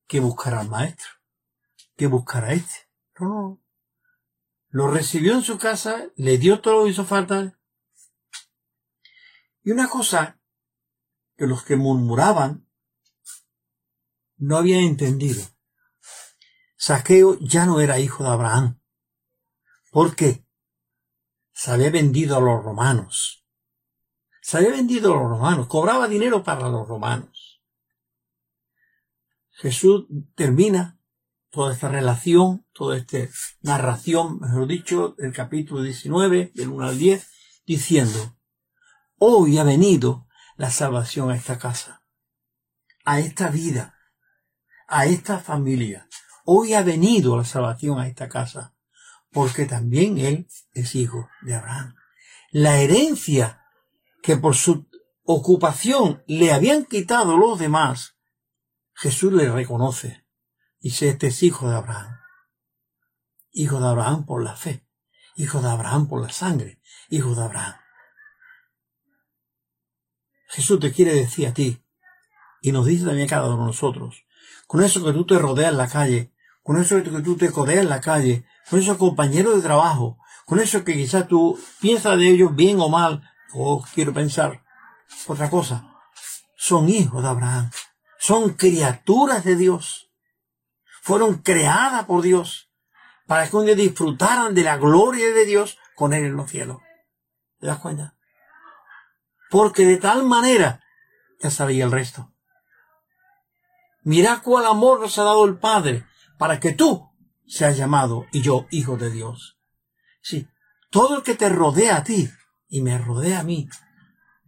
¿Qué 0.08 0.20
buscará 0.20 0.62
el 0.62 0.70
maestro? 0.70 1.10
¿Qué 1.96 2.08
buscará 2.08 2.54
este? 2.54 2.90
No, 3.20 3.28
no. 3.28 3.64
Lo 4.70 4.92
recibió 4.92 5.34
en 5.34 5.44
su 5.44 5.58
casa, 5.58 6.10
le 6.16 6.38
dio 6.38 6.60
todo 6.60 6.80
lo 6.80 6.84
que 6.84 6.92
hizo 6.92 7.06
falta. 7.06 7.58
Y 9.64 9.72
una 9.72 9.88
cosa 9.88 10.42
que 11.38 11.48
los 11.48 11.64
que 11.64 11.76
murmuraban 11.78 12.68
no 14.38 14.58
habían 14.58 14.82
entendido. 14.82 15.42
Saqueo 16.76 17.38
ya 17.40 17.66
no 17.66 17.80
era 17.80 18.00
hijo 18.00 18.24
de 18.24 18.32
Abraham. 18.32 18.82
¿Por 19.92 20.16
qué? 20.16 20.46
Se 21.54 21.72
había 21.72 21.92
vendido 21.92 22.36
a 22.36 22.42
los 22.42 22.64
romanos. 22.64 23.43
Se 24.44 24.58
había 24.58 24.72
vendido 24.72 25.14
a 25.14 25.16
los 25.16 25.30
romanos. 25.30 25.68
Cobraba 25.68 26.10
dinero 26.10 26.44
para 26.44 26.68
los 26.68 26.86
romanos. 26.86 27.62
Jesús 29.52 30.06
termina 30.36 31.00
toda 31.50 31.74
esta 31.74 31.88
relación, 31.88 32.66
toda 32.74 32.98
esta 32.98 33.20
narración, 33.62 34.42
mejor 34.42 34.68
dicho, 34.68 35.16
del 35.18 35.32
capítulo 35.32 35.82
19, 35.82 36.52
del 36.54 36.68
1 36.68 36.88
al 36.88 36.98
10, 36.98 37.26
diciendo, 37.66 38.38
hoy 39.18 39.60
ha 39.60 39.64
venido 39.64 40.28
la 40.58 40.72
salvación 40.72 41.32
a 41.32 41.38
esta 41.38 41.58
casa, 41.58 42.04
a 43.06 43.20
esta 43.20 43.48
vida, 43.48 43.96
a 44.90 45.06
esta 45.06 45.40
familia. 45.40 46.10
Hoy 46.44 46.74
ha 46.74 46.84
venido 46.84 47.38
la 47.38 47.46
salvación 47.46 47.98
a 47.98 48.10
esta 48.10 48.28
casa, 48.28 48.76
porque 49.32 49.66
también 49.66 50.18
él 50.18 50.50
es 50.74 50.96
hijo 50.96 51.30
de 51.44 51.56
Abraham. 51.56 51.96
La 52.52 52.80
herencia 52.80 53.63
que 54.24 54.38
por 54.38 54.56
su 54.56 54.90
ocupación 55.24 56.24
le 56.28 56.54
habían 56.54 56.86
quitado 56.86 57.38
los 57.38 57.60
demás, 57.60 58.16
Jesús 58.94 59.34
le 59.34 59.52
reconoce. 59.52 60.26
Dice, 60.80 61.10
este 61.10 61.28
es 61.28 61.44
hijo 61.44 61.70
de 61.70 61.76
Abraham. 61.76 62.18
Hijo 63.52 63.80
de 63.80 63.88
Abraham 63.88 64.26
por 64.26 64.44
la 64.44 64.56
fe. 64.56 64.88
Hijo 65.36 65.62
de 65.62 65.70
Abraham 65.70 66.08
por 66.08 66.22
la 66.22 66.30
sangre. 66.30 66.82
Hijo 67.10 67.36
de 67.36 67.44
Abraham. 67.44 67.76
Jesús 70.48 70.80
te 70.80 70.92
quiere 70.92 71.14
decir 71.14 71.48
a 71.48 71.54
ti, 71.54 71.84
y 72.62 72.72
nos 72.72 72.86
dice 72.86 73.06
también 73.06 73.28
a 73.28 73.30
cada 73.30 73.48
uno 73.48 73.64
de 73.64 73.66
nosotros, 73.66 74.26
con 74.68 74.84
eso 74.84 75.04
que 75.04 75.12
tú 75.12 75.26
te 75.26 75.40
rodeas 75.40 75.72
en 75.72 75.78
la 75.78 75.90
calle, 75.90 76.32
con 76.62 76.80
eso 76.80 77.02
que 77.02 77.10
tú 77.10 77.36
te 77.36 77.52
codeas 77.52 77.80
en 77.80 77.90
la 77.90 78.02
calle, 78.02 78.46
con 78.70 78.80
esos 78.80 78.98
compañeros 78.98 79.56
de 79.56 79.64
trabajo, 79.64 80.20
con 80.46 80.60
eso 80.60 80.84
que 80.84 80.94
quizás 80.94 81.28
tú 81.28 81.60
piensas 81.82 82.20
de 82.20 82.30
ellos 82.30 82.56
bien 82.56 82.80
o 82.80 82.88
mal, 82.88 83.24
o 83.54 83.84
quiero 83.94 84.14
pensar 84.14 84.64
otra 85.28 85.50
cosa, 85.50 85.88
son 86.56 86.90
hijos 86.90 87.22
de 87.24 87.30
Abraham, 87.30 87.72
son 88.20 88.54
criaturas 88.54 89.44
de 89.44 89.56
Dios, 89.56 90.12
fueron 91.02 91.40
creadas 91.40 92.06
por 92.06 92.22
Dios, 92.22 92.70
para 93.28 93.50
que 93.50 93.56
un 93.56 93.66
día 93.66 93.76
disfrutaran 93.76 94.54
de 94.54 94.64
la 94.64 94.78
gloria 94.78 95.28
de 95.34 95.46
Dios 95.46 95.78
con 95.96 96.14
Él 96.14 96.26
en 96.26 96.36
los 96.36 96.50
cielos. 96.50 96.78
¿Te 97.60 97.68
das 97.68 97.80
cuenta? 97.80 98.16
Porque 99.50 99.86
de 99.86 99.98
tal 99.98 100.24
manera 100.24 100.84
ya 101.40 101.50
sabía 101.50 101.86
el 101.86 101.92
resto. 101.92 102.32
Mira 104.02 104.42
cuál 104.42 104.66
amor 104.66 105.00
nos 105.00 105.18
ha 105.18 105.24
dado 105.24 105.46
el 105.46 105.58
Padre 105.58 106.06
para 106.38 106.60
que 106.60 106.74
tú 106.74 107.10
seas 107.46 107.78
llamado 107.78 108.26
y 108.32 108.42
yo 108.42 108.68
hijo 108.72 108.98
de 108.98 109.10
Dios. 109.12 109.58
Sí, 110.22 110.48
todo 110.90 111.18
el 111.18 111.24
que 111.24 111.36
te 111.36 111.50
rodea 111.50 111.98
a 111.98 112.04
ti 112.04 112.30
y 112.74 112.82
me 112.82 112.98
rodea 112.98 113.42
a 113.42 113.44
mí 113.44 113.70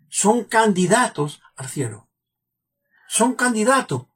son 0.10 0.46
candidatos 0.46 1.44
al 1.56 1.70
cielo. 1.70 2.10
Son 3.08 3.36
candidatos 3.36 4.08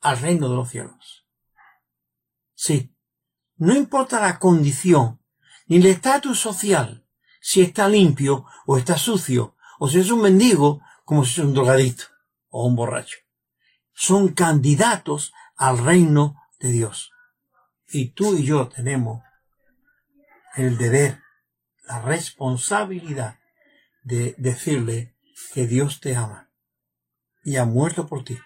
al 0.00 0.20
reino 0.20 0.48
de 0.48 0.54
los 0.54 0.70
cielos. 0.70 1.26
Sí, 2.54 2.94
no 3.56 3.74
importa 3.74 4.20
la 4.20 4.38
condición 4.38 5.20
ni 5.66 5.78
el 5.78 5.86
estatus 5.86 6.38
social, 6.38 7.04
si 7.40 7.60
está 7.60 7.88
limpio 7.88 8.46
o 8.66 8.78
está 8.78 8.96
sucio, 8.96 9.56
o 9.80 9.88
si 9.88 9.98
es 9.98 10.12
un 10.12 10.22
mendigo 10.22 10.80
como 11.04 11.24
si 11.24 11.40
es 11.40 11.46
un 11.46 11.54
drogadito 11.54 12.04
o 12.50 12.68
un 12.68 12.76
borracho. 12.76 13.18
Son 13.94 14.28
candidatos 14.28 15.32
al 15.56 15.78
reino 15.78 16.40
de 16.60 16.70
Dios. 16.70 17.10
Y 17.88 18.10
tú 18.10 18.36
y 18.36 18.44
yo 18.44 18.68
tenemos 18.68 19.24
el 20.54 20.78
deber, 20.78 21.23
la 21.86 22.00
responsabilidad 22.00 23.38
de 24.02 24.34
decirle 24.38 25.16
que 25.52 25.66
Dios 25.66 26.00
te 26.00 26.16
ama 26.16 26.50
y 27.42 27.56
ha 27.56 27.64
muerto 27.64 28.06
por 28.06 28.24
ti. 28.24 28.38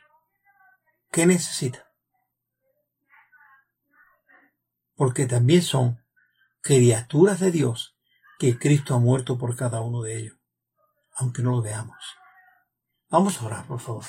¿Qué 1.11 1.27
necesita? 1.27 1.91
Porque 4.95 5.27
también 5.27 5.63
son 5.63 6.05
criaturas 6.61 7.41
de 7.41 7.51
Dios 7.51 7.97
que 8.39 8.59
Cristo 8.59 8.95
ha 8.95 8.99
muerto 8.99 9.39
por 9.39 9.57
cada 9.57 9.81
uno 9.81 10.03
de 10.03 10.19
ellos, 10.19 10.37
aunque 11.13 11.43
no 11.43 11.53
lo 11.53 11.63
veamos. 11.63 11.97
Vamos 13.09 13.41
a 13.41 13.47
orar, 13.47 13.67
por 13.67 13.81
favor. 13.81 14.05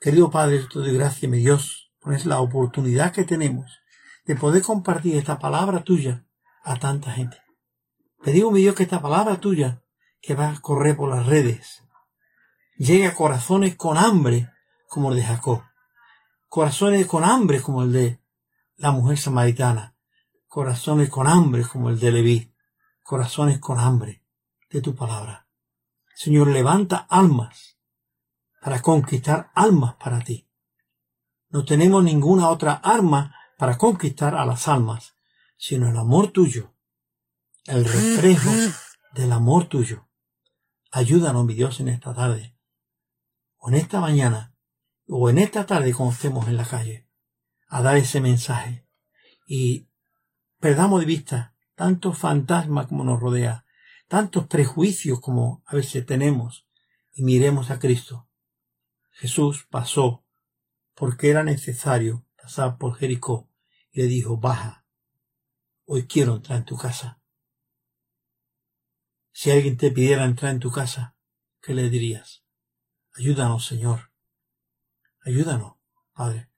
Querido 0.00 0.30
Padre, 0.30 0.66
te 0.70 0.78
doy 0.78 0.94
gracias, 0.94 1.30
mi 1.30 1.38
Dios, 1.38 1.92
por 2.00 2.14
esa 2.14 2.28
la 2.28 2.40
oportunidad 2.40 3.12
que 3.12 3.24
tenemos 3.24 3.80
de 4.24 4.36
poder 4.36 4.62
compartir 4.62 5.16
esta 5.16 5.38
palabra 5.38 5.82
tuya 5.82 6.24
a 6.62 6.78
tanta 6.78 7.12
gente. 7.12 7.38
Pedimos, 8.22 8.52
mi 8.52 8.60
Dios, 8.60 8.74
que 8.74 8.82
esta 8.82 9.00
palabra 9.00 9.40
tuya, 9.40 9.82
que 10.20 10.34
va 10.34 10.50
a 10.50 10.60
correr 10.60 10.94
por 10.94 11.08
las 11.08 11.24
redes, 11.24 11.82
llegue 12.76 13.06
a 13.06 13.14
corazones 13.14 13.76
con 13.76 13.96
hambre, 13.96 14.50
como 14.88 15.10
el 15.10 15.16
de 15.16 15.24
Jacob. 15.24 15.62
Corazones 16.48 17.06
con 17.06 17.24
hambre, 17.24 17.62
como 17.62 17.82
el 17.82 17.92
de 17.92 18.20
la 18.76 18.90
mujer 18.90 19.18
samaritana. 19.18 19.94
corazones 20.48 21.08
con 21.08 21.28
hambre 21.28 21.62
como 21.62 21.90
el 21.90 22.00
de 22.00 22.10
Leví, 22.10 22.54
corazones 23.04 23.60
con 23.60 23.78
hambre 23.78 24.24
de 24.68 24.82
tu 24.82 24.96
palabra. 24.96 25.46
Señor, 26.14 26.48
levanta 26.48 27.06
almas 27.08 27.78
para 28.60 28.82
conquistar 28.82 29.52
almas 29.54 29.94
para 29.94 30.18
ti. 30.20 30.48
No 31.50 31.64
tenemos 31.64 32.02
ninguna 32.02 32.48
otra 32.48 32.74
arma 32.74 33.34
para 33.58 33.78
conquistar 33.78 34.34
a 34.34 34.44
las 34.44 34.66
almas, 34.66 35.14
sino 35.56 35.88
el 35.88 35.96
amor 35.96 36.32
tuyo, 36.32 36.74
el 37.70 37.84
reflejo 37.84 38.50
del 39.14 39.30
amor 39.30 39.68
tuyo. 39.68 40.08
Ayúdanos, 40.90 41.44
mi 41.46 41.54
Dios, 41.54 41.78
en 41.78 41.86
esta 41.86 42.12
tarde, 42.12 42.56
o 43.58 43.68
en 43.68 43.76
esta 43.76 44.00
mañana, 44.00 44.56
o 45.06 45.30
en 45.30 45.38
esta 45.38 45.66
tarde 45.66 45.94
cuando 45.94 46.14
estemos 46.14 46.48
en 46.48 46.56
la 46.56 46.64
calle, 46.64 47.08
a 47.68 47.80
dar 47.80 47.96
ese 47.96 48.20
mensaje 48.20 48.88
y 49.46 49.88
perdamos 50.58 50.98
de 50.98 51.06
vista 51.06 51.54
tantos 51.76 52.18
fantasmas 52.18 52.88
como 52.88 53.04
nos 53.04 53.20
rodea, 53.20 53.64
tantos 54.08 54.48
prejuicios 54.48 55.20
como 55.20 55.62
a 55.64 55.76
veces 55.76 56.04
tenemos, 56.04 56.66
y 57.12 57.22
miremos 57.22 57.70
a 57.70 57.78
Cristo. 57.78 58.28
Jesús 59.10 59.68
pasó 59.70 60.24
porque 60.94 61.30
era 61.30 61.44
necesario 61.44 62.26
pasar 62.36 62.78
por 62.78 62.96
Jericó 62.96 63.48
y 63.92 64.02
le 64.02 64.08
dijo, 64.08 64.38
baja, 64.38 64.84
hoy 65.84 66.08
quiero 66.08 66.34
entrar 66.34 66.58
en 66.58 66.64
tu 66.64 66.76
casa. 66.76 67.19
Si 69.32 69.50
alguien 69.50 69.76
te 69.76 69.90
pidiera 69.90 70.24
entrar 70.24 70.52
en 70.52 70.60
tu 70.60 70.70
casa, 70.70 71.16
¿qué 71.60 71.74
le 71.74 71.88
dirías? 71.88 72.44
Ayúdanos, 73.16 73.64
Señor. 73.64 74.12
Ayúdanos, 75.24 75.76
Padre. 76.12 76.50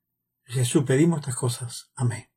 Jesús, 0.44 0.84
pedimos 0.84 1.20
estas 1.20 1.36
cosas. 1.36 1.92
Amén. 1.94 2.31